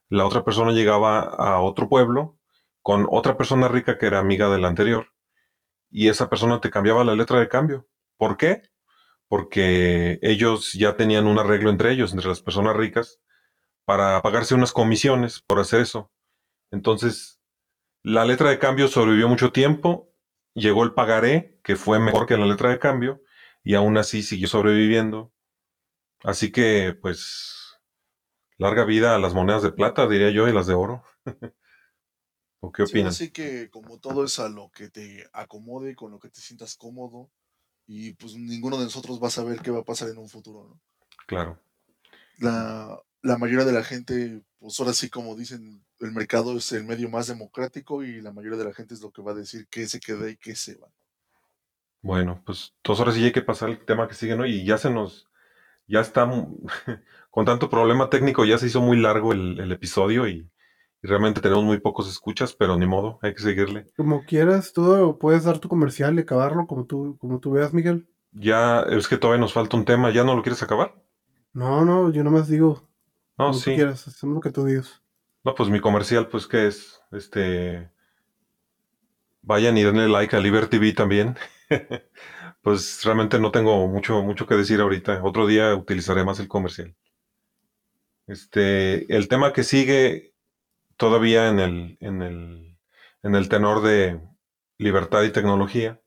[0.09, 2.37] la otra persona llegaba a otro pueblo
[2.81, 5.07] con otra persona rica que era amiga de la anterior
[5.91, 7.87] y esa persona te cambiaba la letra de cambio.
[8.17, 8.63] ¿Por qué?
[9.27, 13.19] Porque ellos ya tenían un arreglo entre ellos, entre las personas ricas,
[13.85, 16.11] para pagarse unas comisiones por hacer eso.
[16.71, 17.41] Entonces,
[18.03, 20.13] la letra de cambio sobrevivió mucho tiempo,
[20.53, 23.21] llegó el pagaré, que fue mejor que la letra de cambio,
[23.63, 25.33] y aún así siguió sobreviviendo.
[26.23, 27.79] Así que, pues,
[28.57, 31.03] larga vida a las monedas de plata, diría yo, y las de oro.
[32.61, 33.15] ¿O qué opinas?
[33.15, 36.75] así que como todo es a lo que te acomode, con lo que te sientas
[36.77, 37.31] cómodo,
[37.87, 40.67] y pues ninguno de nosotros va a saber qué va a pasar en un futuro,
[40.69, 40.79] ¿no?
[41.25, 41.59] Claro.
[42.37, 46.83] La, la mayoría de la gente, pues ahora sí como dicen, el mercado es el
[46.83, 49.67] medio más democrático y la mayoría de la gente es lo que va a decir
[49.67, 50.87] qué se queda y qué se va.
[52.03, 54.45] Bueno, pues dos horas sí hay que pasar el tema que sigue, ¿no?
[54.45, 55.27] Y ya se nos,
[55.87, 56.29] ya está,
[57.31, 60.47] con tanto problema técnico, ya se hizo muy largo el, el episodio y,
[61.03, 63.87] y realmente tenemos muy pocos escuchas, pero ni modo, hay que seguirle.
[63.97, 68.07] Como quieras, tú puedes dar tu comercial y acabarlo como tú, como tú veas, Miguel.
[68.31, 70.93] Ya, es que todavía nos falta un tema, ¿ya no lo quieres acabar?
[71.53, 72.87] No, no, yo nomás digo.
[73.37, 73.71] No, como sí.
[73.71, 75.01] tú quieras, hacemos lo que tú digas.
[75.43, 77.01] No, pues mi comercial, pues, ¿qué es?
[77.11, 77.89] Este.
[79.41, 81.35] Vayan y denle like a Liber TV también.
[82.61, 85.23] pues realmente no tengo mucho, mucho que decir ahorita.
[85.23, 86.95] Otro día utilizaré más el comercial.
[88.27, 90.30] Este, el tema que sigue
[91.01, 92.77] todavía en el, en el,
[93.23, 94.21] en el tenor de
[94.77, 95.99] libertad y tecnología,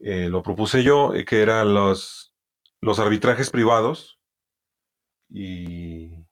[0.00, 2.34] eh, lo propuse yo, eh, que eran los,
[2.80, 4.18] los arbitrajes privados
[5.28, 6.26] y...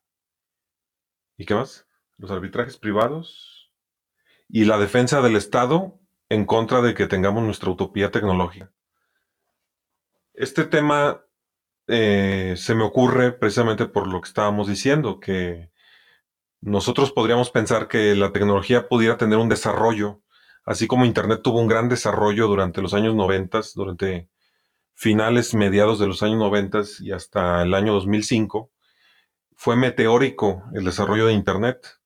[1.37, 1.87] ¿Y qué más?
[2.17, 3.71] Los arbitrajes privados
[4.49, 8.73] y la defensa del Estado en contra de que tengamos nuestra utopía tecnológica.
[10.35, 11.25] Este tema
[11.87, 15.71] eh, se me ocurre precisamente por lo que estábamos diciendo, que
[16.61, 20.23] nosotros podríamos pensar que la tecnología pudiera tener un desarrollo,
[20.65, 24.29] así como Internet tuvo un gran desarrollo durante los años 90, durante
[24.95, 28.73] finales, mediados de los años 90 y hasta el año 2005,
[29.55, 31.99] fue meteórico el desarrollo de Internet.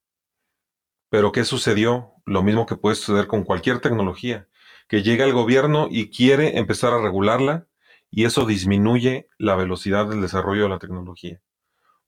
[1.09, 2.13] Pero ¿qué sucedió?
[2.25, 4.49] Lo mismo que puede suceder con cualquier tecnología,
[4.89, 7.67] que llega el gobierno y quiere empezar a regularla
[8.11, 11.41] y eso disminuye la velocidad del desarrollo de la tecnología.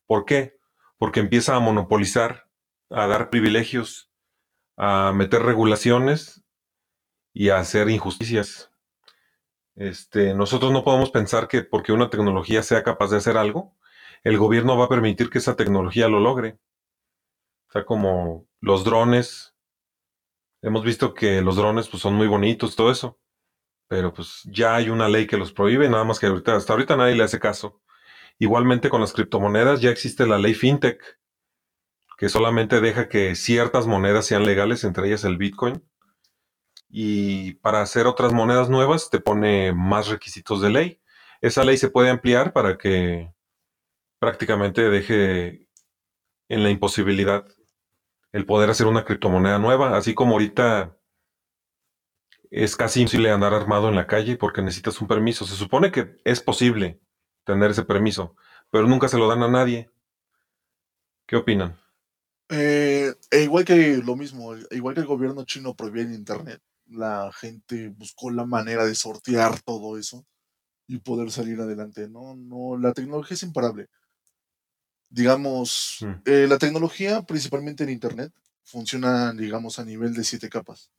[0.06, 0.58] ¿Por qué?
[1.04, 2.48] Porque empieza a monopolizar,
[2.88, 4.10] a dar privilegios,
[4.74, 6.42] a meter regulaciones
[7.34, 8.72] y a hacer injusticias.
[9.74, 13.76] Este, nosotros no podemos pensar que porque una tecnología sea capaz de hacer algo,
[14.22, 16.58] el gobierno va a permitir que esa tecnología lo logre.
[17.68, 19.54] O sea, como los drones,
[20.62, 23.20] hemos visto que los drones pues, son muy bonitos, todo eso,
[23.88, 26.96] pero pues ya hay una ley que los prohíbe, nada más que ahorita, hasta ahorita
[26.96, 27.82] nadie le hace caso.
[28.38, 31.00] Igualmente con las criptomonedas ya existe la ley FinTech,
[32.16, 35.82] que solamente deja que ciertas monedas sean legales, entre ellas el Bitcoin.
[36.88, 41.00] Y para hacer otras monedas nuevas te pone más requisitos de ley.
[41.40, 43.32] Esa ley se puede ampliar para que
[44.18, 45.68] prácticamente deje
[46.48, 47.44] en la imposibilidad
[48.32, 50.96] el poder hacer una criptomoneda nueva, así como ahorita
[52.50, 55.44] es casi imposible andar armado en la calle porque necesitas un permiso.
[55.44, 57.00] Se supone que es posible
[57.44, 58.34] tener ese permiso,
[58.70, 59.90] pero nunca se lo dan a nadie.
[61.26, 61.78] ¿Qué opinan?
[62.48, 67.30] Eh, e igual que lo mismo, igual que el gobierno chino prohibía en Internet, la
[67.32, 70.26] gente buscó la manera de sortear todo eso
[70.86, 72.08] y poder salir adelante.
[72.08, 73.88] No, no, la tecnología es imparable.
[75.08, 76.12] Digamos, Mm.
[76.26, 78.32] eh, la tecnología, principalmente en Internet,
[78.64, 80.90] funciona, digamos, a nivel de siete capas,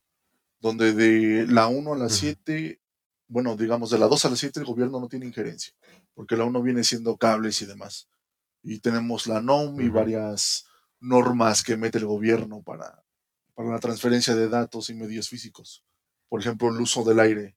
[0.60, 2.80] donde de la 1 a la 7,
[3.28, 5.74] bueno, digamos, de la 2 a la 7 el gobierno no tiene injerencia,
[6.16, 8.10] porque la 1 viene siendo cables y demás.
[8.64, 10.66] Y tenemos la NOM y varias
[11.00, 13.04] normas que mete el gobierno para,
[13.54, 15.84] para la transferencia de datos y medios físicos.
[16.30, 17.56] Por ejemplo, el uso del aire.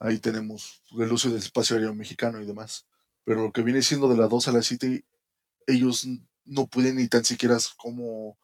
[0.00, 2.86] Ahí tenemos el uso del espacio aéreo mexicano y demás.
[3.22, 5.04] Pero lo que viene siendo de la 2 a la 7,
[5.68, 6.08] ellos
[6.44, 8.38] no pueden ni tan siquiera cómo,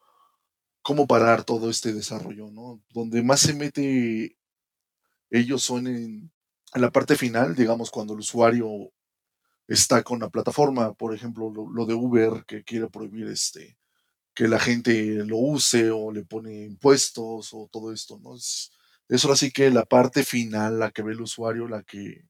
[0.81, 2.81] cómo parar todo este desarrollo, ¿no?
[2.93, 4.37] Donde más se mete
[5.29, 6.31] ellos son en,
[6.73, 8.91] en la parte final, digamos, cuando el usuario
[9.67, 13.77] está con la plataforma, por ejemplo, lo, lo de Uber que quiere prohibir este
[14.37, 18.35] que la gente lo use o le pone impuestos o todo esto, ¿no?
[18.35, 18.71] Es,
[19.09, 22.23] Es ahora sí que la parte final, la que ve el usuario, la que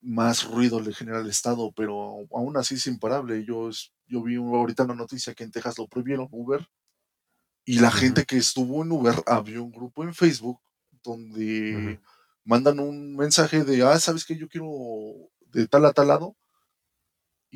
[0.00, 3.44] más ruido le genera al Estado, pero aún así es imparable.
[3.44, 3.68] Yo,
[4.06, 6.68] yo vi ahorita una noticia que en Texas lo prohibieron, Uber,
[7.64, 10.60] y la gente que estuvo en Uber, había un grupo en Facebook
[11.02, 12.00] donde
[12.44, 14.68] mandan un mensaje de, ah, ¿sabes que Yo quiero
[15.52, 16.36] de tal a tal lado,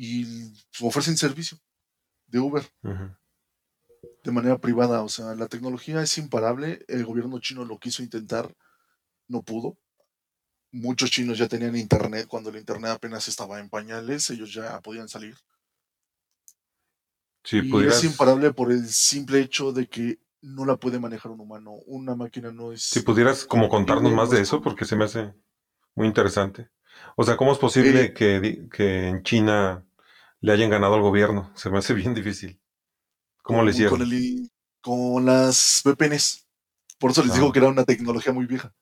[0.01, 1.57] y ofrecen servicio
[2.27, 2.63] de Uber
[4.23, 5.01] de manera privada.
[5.01, 6.85] O sea, la tecnología es imparable.
[6.87, 8.55] El gobierno chino lo quiso intentar,
[9.27, 9.77] no pudo.
[10.71, 15.09] Muchos chinos ya tenían internet cuando el internet apenas estaba en pañales, ellos ya podían
[15.09, 15.35] salir.
[17.43, 21.41] Sí, y es imparable por el simple hecho de que no la puede manejar un
[21.41, 21.71] humano.
[21.87, 22.83] Una máquina no es.
[22.83, 25.33] Si pudieras como contarnos más de eso, porque se me hace
[25.95, 26.69] muy interesante.
[27.17, 29.85] O sea, ¿cómo es posible Eh, que, que en China
[30.41, 31.51] le hayan ganado al gobierno?
[31.55, 32.59] Se me hace bien difícil.
[33.41, 33.99] ¿Cómo le con, hicieron?
[33.99, 36.47] con el con las VPNs.
[36.99, 37.51] Por eso les digo Ah.
[37.53, 38.73] que era una tecnología muy vieja.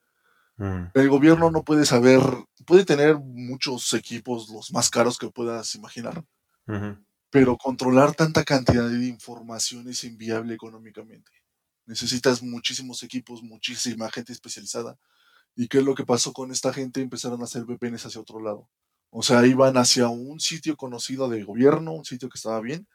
[0.57, 2.21] Mm, El gobierno no puede saber,
[2.65, 6.23] puede tener muchos equipos, los más caros que puedas imaginar,
[7.29, 11.31] pero controlar tanta cantidad de información es inviable económicamente.
[11.85, 14.97] Necesitas muchísimos equipos, muchísima gente especializada.
[15.55, 17.01] ¿Y qué es lo que pasó con esta gente?
[17.01, 18.69] Empezaron a hacer VPNs hacia otro lado.
[19.09, 22.87] O sea, iban hacia un sitio conocido de gobierno, un sitio que estaba bien,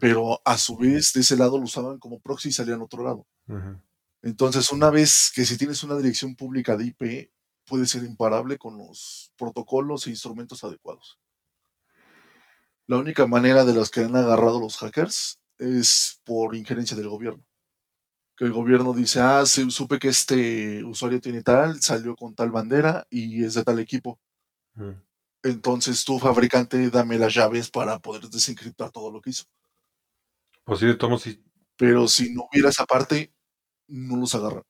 [0.00, 3.04] pero a su vez de ese lado lo usaban como proxy y salían a otro
[3.04, 3.26] lado.
[4.22, 7.30] Entonces, una vez que si tienes una dirección pública de IP,
[7.64, 11.18] puede ser imparable con los protocolos e instrumentos adecuados.
[12.86, 17.42] La única manera de los que han agarrado los hackers es por injerencia del gobierno.
[18.36, 22.50] Que el gobierno dice, ah, sí, supe que este usuario tiene tal, salió con tal
[22.50, 24.18] bandera y es de tal equipo.
[25.42, 29.44] Entonces tú, fabricante, dame las llaves para poder desencriptar todo lo que hizo.
[30.64, 31.42] Pues sí, de modos sí,
[31.76, 33.32] Pero si no hubiera esa parte,
[33.88, 34.62] no los agarran.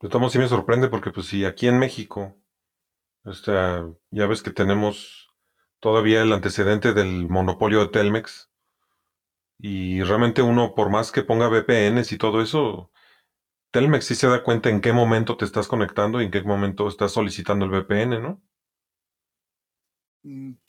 [0.00, 2.36] de modos sí me sorprende porque pues si aquí en México,
[3.24, 5.28] o sea, ya ves que tenemos
[5.80, 8.50] todavía el antecedente del monopolio de Telmex
[9.58, 12.92] y realmente uno por más que ponga VPNs y todo eso,
[13.72, 16.88] Telmex sí se da cuenta en qué momento te estás conectando y en qué momento
[16.88, 18.42] estás solicitando el VPN, ¿no?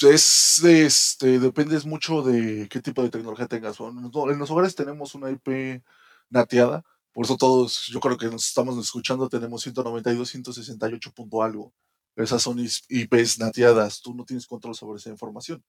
[0.01, 3.77] Es, este, dependes mucho de qué tipo de tecnología tengas.
[3.79, 5.83] En los hogares tenemos una IP
[6.29, 11.73] nateada, por eso todos, yo creo que nos estamos escuchando, tenemos 192, 168 punto algo.
[12.15, 15.63] Esas son IPs nateadas, tú no tienes control sobre esa información.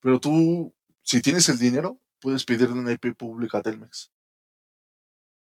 [0.00, 4.10] Pero tú, si tienes el dinero, puedes pedirle una IP pública a Telmex.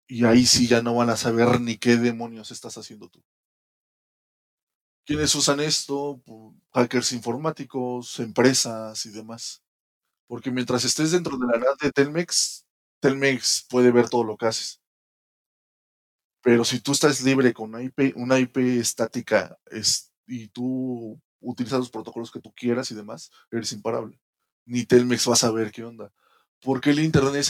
[0.07, 3.23] Y ahí sí ya no van a saber ni qué demonios estás haciendo tú.
[5.05, 6.23] ¿Quiénes usan esto?
[6.73, 9.63] Hackers informáticos, empresas y demás.
[10.29, 12.67] Porque mientras estés dentro de la red de Telmex,
[13.01, 14.81] Telmex puede ver todo lo que haces.
[16.43, 21.79] Pero si tú estás libre con una IP, una IP estática es- y tú utilizas
[21.81, 24.21] los protocolos que tú quieras y demás, eres imparable.
[24.67, 26.13] Ni Telmex va a saber qué onda.
[26.61, 27.45] ¿Por qué el Internet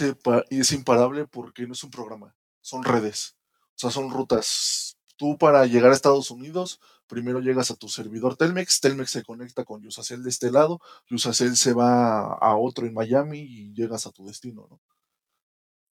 [0.51, 1.27] es imparable?
[1.27, 3.37] Porque no es un programa, son redes.
[3.75, 4.97] O sea, son rutas.
[5.23, 9.65] Tú para llegar a Estados Unidos, primero llegas a tu servidor Telmex, Telmex se conecta
[9.65, 10.81] con Usacell de este lado,
[11.13, 14.81] Usacell se va a otro en Miami y llegas a tu destino, ¿no?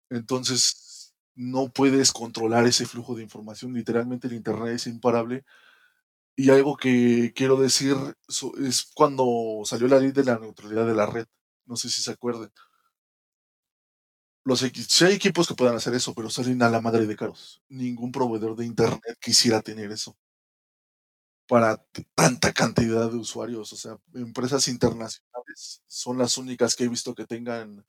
[0.09, 3.73] Entonces, no puedes controlar ese flujo de información.
[3.73, 5.45] Literalmente el Internet es imparable.
[6.35, 7.95] Y algo que quiero decir
[8.59, 11.27] es cuando salió la ley de la neutralidad de la red.
[11.65, 12.51] No sé si se acuerdan.
[14.43, 17.61] Los sí hay equipos que puedan hacer eso, pero salen a la madre de caros.
[17.69, 20.15] Ningún proveedor de Internet quisiera tener eso
[21.47, 21.83] para
[22.15, 23.73] tanta cantidad de usuarios.
[23.73, 27.85] O sea, empresas internacionales son las únicas que he visto que tengan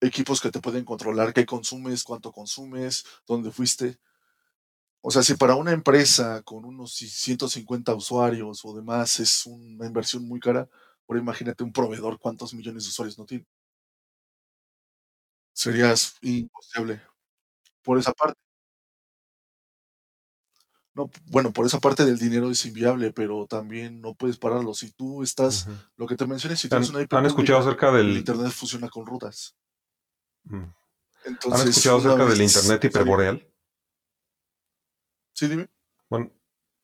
[0.00, 3.98] equipos que te pueden controlar qué consumes, cuánto consumes, dónde fuiste.
[5.00, 9.86] O sea, si para una empresa con unos ci- 150 usuarios o demás es una
[9.86, 10.68] inversión muy cara,
[11.08, 13.46] ahora imagínate un proveedor cuántos millones de usuarios no tiene.
[15.56, 17.00] Sería imposible.
[17.82, 18.38] Por esa parte.
[20.92, 24.74] No, bueno, por esa parte del dinero es inviable, pero también no puedes pararlo.
[24.74, 27.86] Si tú estás, lo que te mencioné, si ¿Han, tienes una IP han escuchado pública,
[27.86, 28.16] acerca el del...
[28.18, 29.56] Internet funciona con rutas.
[30.44, 30.62] mm,
[31.24, 33.54] ¿Han escuchado acerca del Internet hiperboreal?
[35.32, 35.70] Sí, dime.
[36.10, 36.32] Bueno,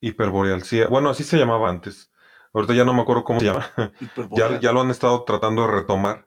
[0.00, 0.80] hiperboreal, sí.
[0.88, 2.10] Bueno, así se llamaba antes.
[2.54, 3.70] Ahorita ya no me acuerdo cómo se llama.
[4.32, 6.26] Ya, ya lo han estado tratando de retomar.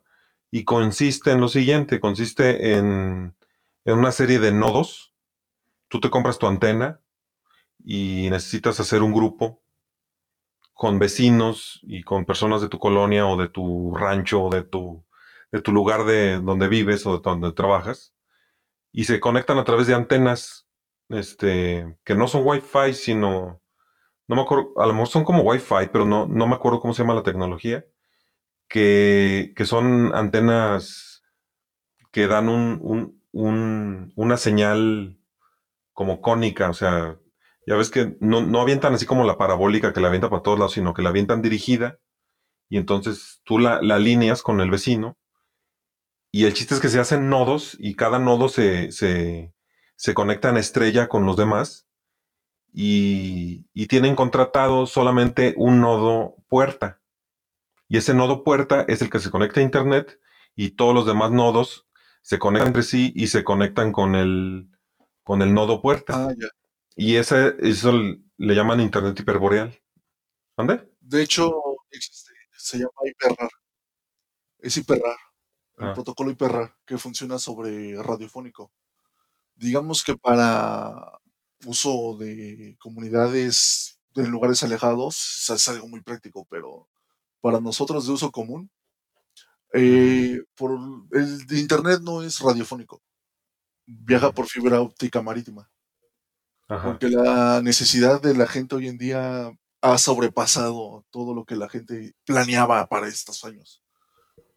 [0.55, 3.35] Y consiste en lo siguiente, consiste en,
[3.83, 5.13] en una serie de nodos.
[5.89, 7.01] Tú te compras tu antena
[7.83, 9.61] y necesitas hacer un grupo
[10.73, 15.03] con vecinos y con personas de tu colonia o de tu rancho o de tu,
[15.51, 18.15] de tu lugar de donde vives o de donde trabajas.
[18.93, 20.69] Y se conectan a través de antenas
[21.09, 23.61] este, que no son Wi-Fi, sino,
[24.29, 26.93] no me acuerdo, a lo mejor son como Wi-Fi, pero no, no me acuerdo cómo
[26.93, 27.85] se llama la tecnología,
[28.67, 31.23] que, que son antenas
[32.11, 35.19] que dan un, un, un, una señal
[35.93, 37.17] como cónica, o sea,
[37.67, 40.59] ya ves que no, no avientan así como la parabólica que la avienta para todos
[40.59, 41.99] lados, sino que la avientan dirigida
[42.69, 45.17] y entonces tú la, la alineas con el vecino
[46.31, 49.53] y el chiste es que se hacen nodos y cada nodo se, se,
[49.95, 51.87] se conecta en estrella con los demás
[52.73, 56.99] y, y, tienen contratado solamente un nodo puerta.
[57.87, 60.19] Y ese nodo puerta es el que se conecta a Internet
[60.55, 61.87] y todos los demás nodos
[62.21, 64.69] se conectan entre sí y se conectan con el,
[65.23, 66.27] con el nodo puerta.
[66.27, 66.47] Ah, ya.
[66.95, 67.91] Y ese, eso
[68.37, 69.79] le llaman Internet hiperboreal.
[70.57, 70.89] ¿Dónde?
[71.01, 71.51] De hecho,
[71.91, 73.49] existe, se llama hiperrar.
[74.59, 75.17] Es hiperrar.
[75.77, 75.93] El Ah.
[75.93, 78.71] protocolo hiperrar que funciona sobre radiofónico.
[79.55, 81.19] Digamos que para
[81.65, 86.87] uso de comunidades en lugares alejados es algo muy práctico, pero
[87.45, 88.71] para nosotros de uso común,
[89.71, 90.79] eh, por
[91.11, 93.03] el internet no es radiofónico.
[93.85, 95.69] Viaja por fibra óptica marítima.
[96.67, 96.89] Ajá.
[96.89, 101.69] Porque la necesidad de la gente hoy en día ha sobrepasado todo lo que la
[101.69, 103.83] gente planeaba para estos años.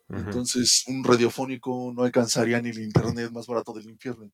[0.08, 4.30] Entonces, un radiofónico no alcanzaría ni el internet más barato del infierno.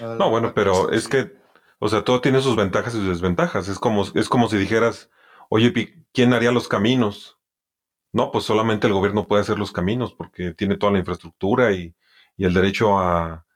[0.00, 1.34] No, bueno, pero es que,
[1.80, 3.68] o sea, todo tiene sus ventajas y sus desventajas.
[3.68, 5.10] Es como, es como si dijeras,
[5.50, 7.38] oye, ¿quién haría los caminos?
[8.12, 11.94] No, pues solamente el gobierno puede hacer los caminos porque tiene toda la infraestructura y,
[12.36, 13.46] y el derecho a,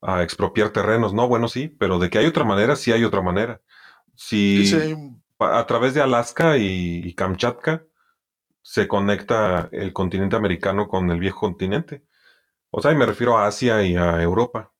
[0.00, 1.14] a expropiar terrenos.
[1.14, 3.60] No, bueno, sí, pero de que hay otra manera, sí hay otra manera.
[4.16, 4.94] Si Sí,
[5.38, 7.84] a través de Alaska y, y Kamchatka
[8.62, 12.04] se conecta el continente americano con el viejo continente.
[12.70, 14.72] O sea, y me refiero a Asia y a Europa.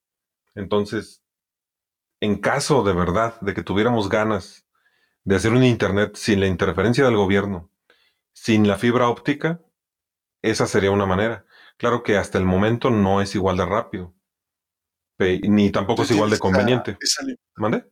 [0.54, 1.22] Entonces,
[2.20, 4.66] en caso de verdad de que tuviéramos ganas
[5.24, 7.70] de hacer un Internet sin la interferencia del gobierno,
[8.32, 9.60] sin la fibra óptica,
[10.42, 11.44] esa sería una manera.
[11.76, 14.14] Claro que hasta el momento no es igual de rápido,
[15.18, 16.96] ni tampoco es igual de esa- conveniente.
[17.00, 17.22] esa
[17.56, 17.84] ¿Mande?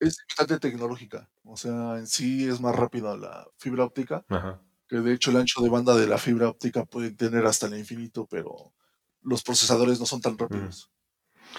[0.00, 1.30] es limitante tecnológica.
[1.44, 4.60] O sea, en sí es más rápida la fibra óptica, Ajá.
[4.88, 7.78] que de hecho el ancho de banda de la fibra óptica puede tener hasta el
[7.78, 8.74] infinito, pero
[9.22, 10.90] los procesadores no son tan rápidos.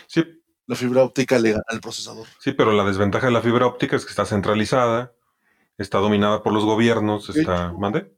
[0.08, 0.24] Sí,
[0.68, 2.28] La fibra óptica le gana al procesador.
[2.39, 5.14] sí, pero la desventaja de la fibra óptica es que está centralizada,
[5.78, 7.67] está dominada por los gobiernos, De está...
[7.67, 8.15] hecho, ¿Mande?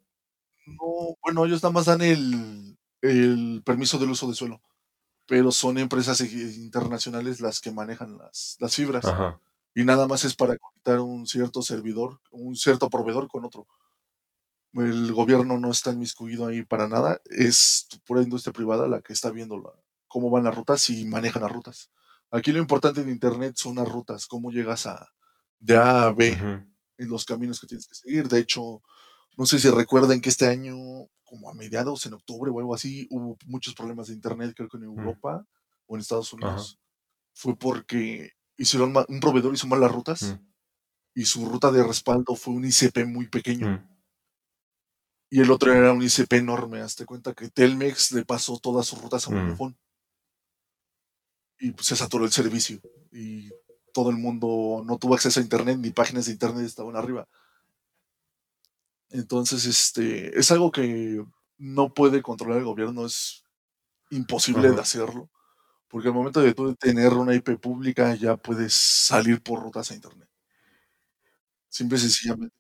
[0.66, 4.62] No, bueno, ellos nada más dan el, el permiso del uso de suelo,
[5.28, 9.40] pero son empresas internacionales las que manejan las, las fibras Ajá.
[9.74, 13.68] y nada más es para conectar un cierto servidor, un cierto proveedor con otro.
[14.74, 19.32] El gobierno no está inmiscuido ahí para nada, es pura industria privada la que está
[19.32, 19.74] viendo la-
[20.08, 21.90] cómo van las rutas y manejan las rutas.
[22.32, 25.10] Aquí lo importante en Internet son las rutas, cómo llegas a
[25.60, 26.69] de A a B Ujú.
[27.00, 28.28] En los caminos que tienes que seguir.
[28.28, 28.82] De hecho,
[29.38, 30.76] no sé si recuerden que este año,
[31.24, 34.78] como a mediados, en octubre o algo así, hubo muchos problemas de internet, creo que
[34.78, 35.48] en Europa
[35.88, 36.80] o en Estados Unidos.
[37.34, 40.46] Fue porque hicieron un proveedor hizo mal las rutas Mm.
[41.16, 43.70] y su ruta de respaldo fue un ICP muy pequeño.
[43.70, 43.90] Mm.
[45.32, 46.82] Y el otro era un ICP enorme.
[46.82, 49.34] Hazte cuenta que Telmex le pasó todas sus rutas a Mm.
[49.36, 49.78] Vodafone.
[51.60, 52.82] Y pues, se saturó el servicio.
[53.12, 53.50] Y
[53.94, 57.28] todo el mundo no tuvo acceso a internet, ni páginas de internet estaban arriba.
[59.10, 61.24] Entonces, este, es algo que
[61.58, 63.44] no puede controlar el gobierno, es
[64.12, 64.76] imposible Ajá.
[64.76, 65.30] de hacerlo.
[65.88, 69.96] Porque al momento de tú tener una IP pública, ya puedes salir por rutas a
[69.96, 70.30] internet.
[71.70, 72.60] Simple y sencillamente.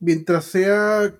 [0.00, 1.14] mientras sea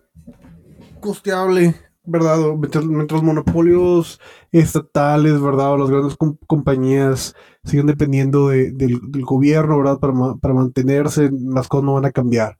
[1.00, 1.74] costeable,
[2.06, 2.38] ¿verdad?
[2.58, 4.20] Mientras, mientras monopolios
[4.52, 5.72] estatales, ¿verdad?
[5.72, 7.34] O las grandes com- compañías
[7.64, 9.98] siguen dependiendo de- del, gobierno, ¿verdad?
[9.98, 12.58] Para, para mantenerse, las cosas no van a cambiar.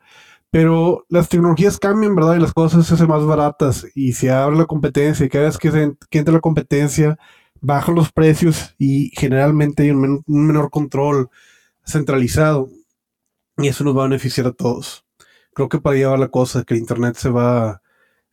[0.50, 2.36] Pero las tecnologías cambian, ¿verdad?
[2.36, 3.86] Y las cosas se hacen más baratas.
[3.94, 5.26] Y se abre la competencia.
[5.26, 7.18] Y cada vez que, se, que entra la competencia,
[7.60, 11.30] bajan los precios y generalmente hay un, un menor control
[11.86, 12.68] centralizado.
[13.58, 15.06] Y eso nos va a beneficiar a todos
[15.56, 17.80] creo que para allá va la cosa, que el Internet se va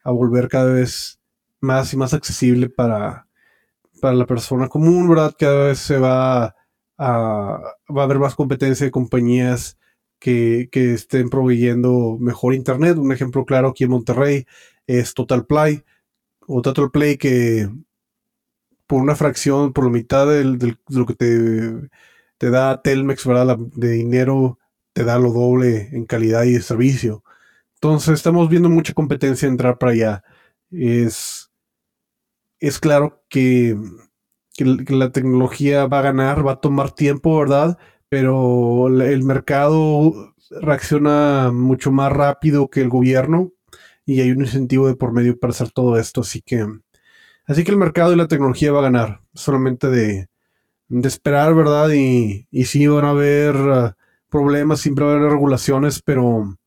[0.03, 1.19] a volver cada vez
[1.61, 3.27] más y más accesible para,
[4.01, 5.35] para la persona común, ¿verdad?
[5.37, 6.55] Cada vez se va a,
[6.99, 9.77] va a haber más competencia de compañías
[10.19, 12.97] que, que estén proveyendo mejor Internet.
[12.97, 14.45] Un ejemplo claro aquí en Monterrey
[14.87, 15.83] es Total Play,
[16.47, 17.69] o Total Play que
[18.87, 21.89] por una fracción, por la mitad del- de lo que te,
[22.37, 23.57] te da Telmex, ¿verdad?
[23.57, 24.59] De dinero
[24.93, 27.22] te da lo doble en calidad y de servicio.
[27.83, 30.23] Entonces estamos viendo mucha competencia entrar para allá.
[30.71, 31.51] Es,
[32.61, 33.77] es claro que
[34.55, 37.77] que, la tecnología va a ganar, va a tomar tiempo, ¿verdad?
[38.07, 43.51] Pero el mercado reacciona mucho más rápido que el gobierno
[44.05, 46.65] y hay un incentivo de por medio para hacer todo esto, así que
[47.47, 50.27] así que el mercado y la tecnología va a ganar, solamente de,
[50.87, 51.89] de esperar, ¿verdad?
[51.93, 53.97] Y, y sí van a haber ah,
[54.29, 56.57] problemas, siempre va a haber regulaciones, pero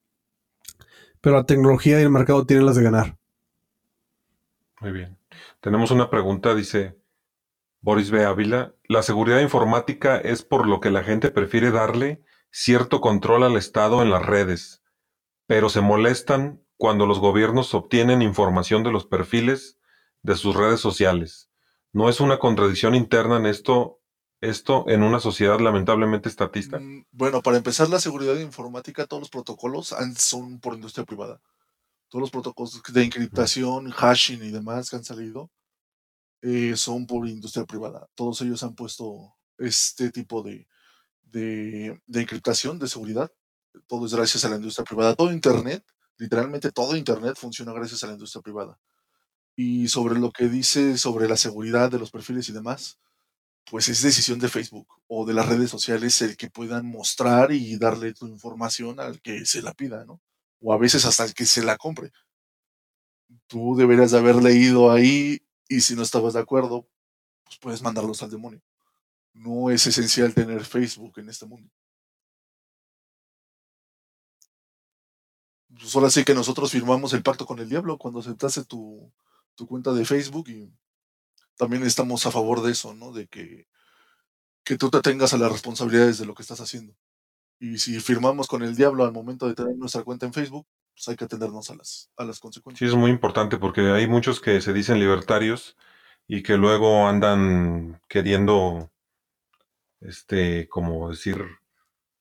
[1.26, 3.18] pero la tecnología y el mercado tienen las de ganar.
[4.80, 5.18] Muy bien.
[5.58, 7.00] Tenemos una pregunta, dice
[7.80, 8.24] Boris B.
[8.24, 8.76] Ávila.
[8.84, 12.22] La seguridad informática es por lo que la gente prefiere darle
[12.52, 14.84] cierto control al Estado en las redes,
[15.48, 19.80] pero se molestan cuando los gobiernos obtienen información de los perfiles
[20.22, 21.50] de sus redes sociales.
[21.92, 23.98] ¿No es una contradicción interna en esto,
[24.40, 26.80] esto en una sociedad lamentablemente estatista?
[27.10, 31.40] Bueno, para empezar, la seguridad informática, todos los protocolos son por industria privada.
[32.08, 35.50] Todos los protocolos de encriptación, hashing y demás que han salido
[36.42, 38.06] eh, son por industria privada.
[38.14, 40.68] Todos ellos han puesto este tipo de,
[41.22, 43.32] de encriptación, de seguridad.
[43.86, 45.14] Todo es gracias a la industria privada.
[45.14, 45.84] Todo Internet,
[46.18, 48.78] literalmente todo Internet funciona gracias a la industria privada.
[49.56, 52.98] Y sobre lo que dice sobre la seguridad de los perfiles y demás,
[53.70, 57.76] pues es decisión de Facebook o de las redes sociales el que puedan mostrar y
[57.76, 60.20] darle tu información al que se la pida, ¿no?
[60.60, 62.12] O a veces hasta el que se la compre.
[63.48, 66.88] Tú deberías de haber leído ahí y si no estabas de acuerdo,
[67.44, 68.62] pues puedes mandarlos al demonio.
[69.34, 71.68] No es esencial tener Facebook en este mundo.
[75.68, 79.12] Pues ahora sí que nosotros firmamos el pacto con el diablo cuando aceptaste tu,
[79.56, 80.72] tu cuenta de Facebook y
[81.56, 83.12] también estamos a favor de eso, ¿no?
[83.12, 83.66] De que,
[84.64, 86.94] que tú te tengas a las responsabilidades de lo que estás haciendo.
[87.58, 91.08] Y si firmamos con el diablo al momento de tener nuestra cuenta en Facebook, pues
[91.08, 92.90] hay que atendernos a las, a las consecuencias.
[92.90, 95.76] Sí, es muy importante porque hay muchos que se dicen libertarios
[96.26, 98.90] y que luego andan queriendo,
[100.00, 101.44] este, como decir,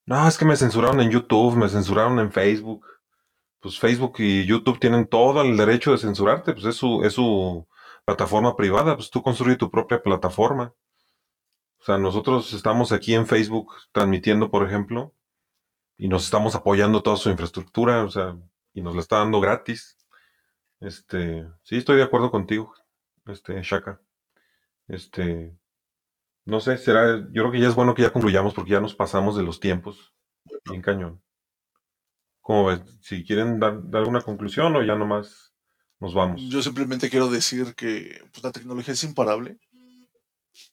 [0.06, 2.86] no, es que me censuraron en YouTube, me censuraron en Facebook.
[3.60, 7.66] Pues Facebook y YouTube tienen todo el derecho de censurarte, pues es su, es su
[8.06, 10.74] plataforma privada, pues tú construye tu propia plataforma.
[11.80, 15.14] O sea, nosotros estamos aquí en Facebook transmitiendo, por ejemplo,
[15.98, 18.38] y nos estamos apoyando toda su infraestructura, o sea,
[18.74, 19.98] y nos la está dando gratis.
[20.80, 22.74] Este, sí, estoy de acuerdo contigo,
[23.26, 24.02] este, Shaka.
[24.88, 25.58] Este,
[26.46, 28.96] no sé, será, yo creo que ya es bueno que ya concluyamos porque ya nos
[28.96, 30.14] pasamos de los tiempos.
[30.66, 31.22] Bien cañón.
[32.42, 32.82] ¿Cómo ves?
[33.02, 35.55] Si quieren dar, dar alguna conclusión o ya nomás
[36.00, 36.42] nos vamos.
[36.50, 39.60] Yo simplemente quiero decir que pues, la tecnología es imparable.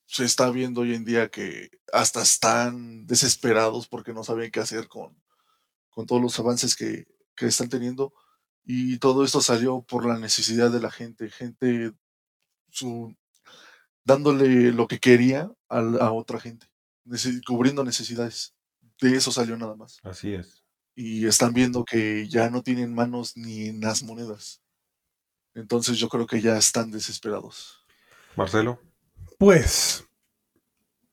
[0.06, 4.88] Se está viendo hoy en día que hasta están desesperados porque no saben qué hacer
[4.88, 5.20] con,
[5.90, 8.12] con todos los avances que, que están teniendo.
[8.64, 11.92] Y todo esto salió por la necesidad de la gente, gente
[12.70, 13.16] su,
[14.04, 16.66] dándole lo que quería a, a otra gente,
[17.46, 18.54] cubriendo necesidades.
[19.00, 19.98] De eso salió nada más.
[20.02, 20.62] Así es.
[20.94, 24.61] Y están viendo que ya no tienen manos ni en las monedas.
[25.55, 27.84] Entonces yo creo que ya están desesperados.
[28.36, 28.80] Marcelo.
[29.38, 30.05] Pues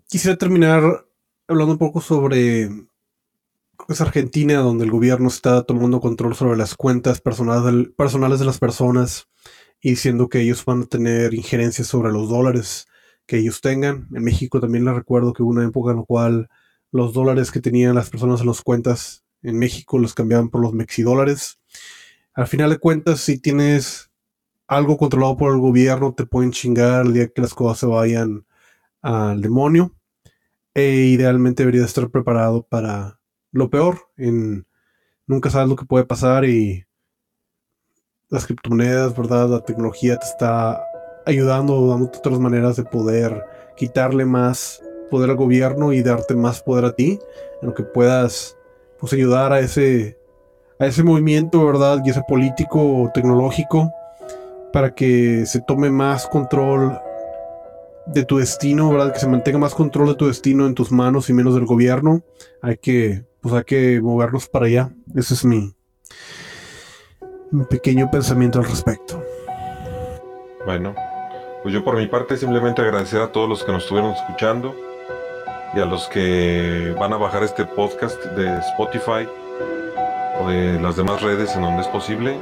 [0.07, 1.05] quisiera terminar
[1.47, 2.69] hablando un poco sobre
[3.87, 8.45] es Argentina, donde el gobierno está tomando control sobre las cuentas personales, del- personales de
[8.45, 9.27] las personas
[9.81, 12.87] y diciendo que ellos van a tener injerencias sobre los dólares
[13.25, 14.07] que ellos tengan.
[14.13, 16.49] En México también les recuerdo que hubo una época en la cual
[16.91, 20.73] los dólares que tenían las personas en las cuentas en México los cambiaban por los
[20.73, 21.59] mexidólares.
[22.33, 24.08] Al final de cuentas, si tienes
[24.69, 28.45] algo controlado por el gobierno, te pueden chingar el día que las cosas se vayan
[29.01, 29.95] al demonio.
[30.75, 33.19] E idealmente debería estar preparado para
[33.51, 33.97] lo peor.
[34.15, 34.67] En,
[35.25, 36.85] nunca sabes lo que puede pasar y
[38.29, 39.49] las criptomonedas, ¿verdad?
[39.49, 40.83] La tecnología te está
[41.25, 43.43] ayudando, dándote otras maneras de poder
[43.75, 47.17] quitarle más poder al gobierno y darte más poder a ti,
[47.63, 48.55] en lo que puedas
[48.99, 50.19] pues ayudar a ese
[50.77, 52.03] a ese movimiento, ¿verdad?
[52.05, 53.91] Y ese político tecnológico
[54.71, 56.99] para que se tome más control
[58.05, 59.13] de tu destino, ¿verdad?
[59.13, 62.23] Que se mantenga más control de tu destino en tus manos y menos del gobierno.
[62.61, 64.89] Hay que, pues hay que movernos para allá.
[65.15, 65.73] Ese es mi,
[67.51, 69.23] mi pequeño pensamiento al respecto.
[70.65, 70.95] Bueno,
[71.63, 74.75] pues yo por mi parte simplemente agradecer a todos los que nos estuvieron escuchando
[75.75, 79.27] y a los que van a bajar este podcast de Spotify
[80.39, 82.37] o de las demás redes en donde es posible.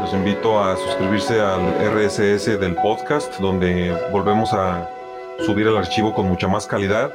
[0.00, 4.88] Los invito a suscribirse al RSS del podcast donde volvemos a
[5.44, 7.12] subir el archivo con mucha más calidad.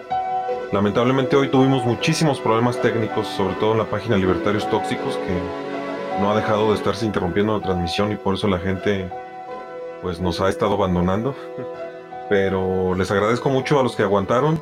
[0.71, 6.31] Lamentablemente hoy tuvimos muchísimos problemas técnicos, sobre todo en la página Libertarios Tóxicos, que no
[6.31, 9.09] ha dejado de estarse interrumpiendo la transmisión y por eso la gente
[10.01, 11.35] pues nos ha estado abandonando.
[12.29, 14.59] Pero les agradezco mucho a los que aguantaron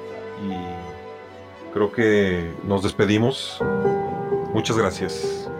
[0.47, 3.59] y creo que nos despedimos.
[4.53, 5.50] Muchas gracias.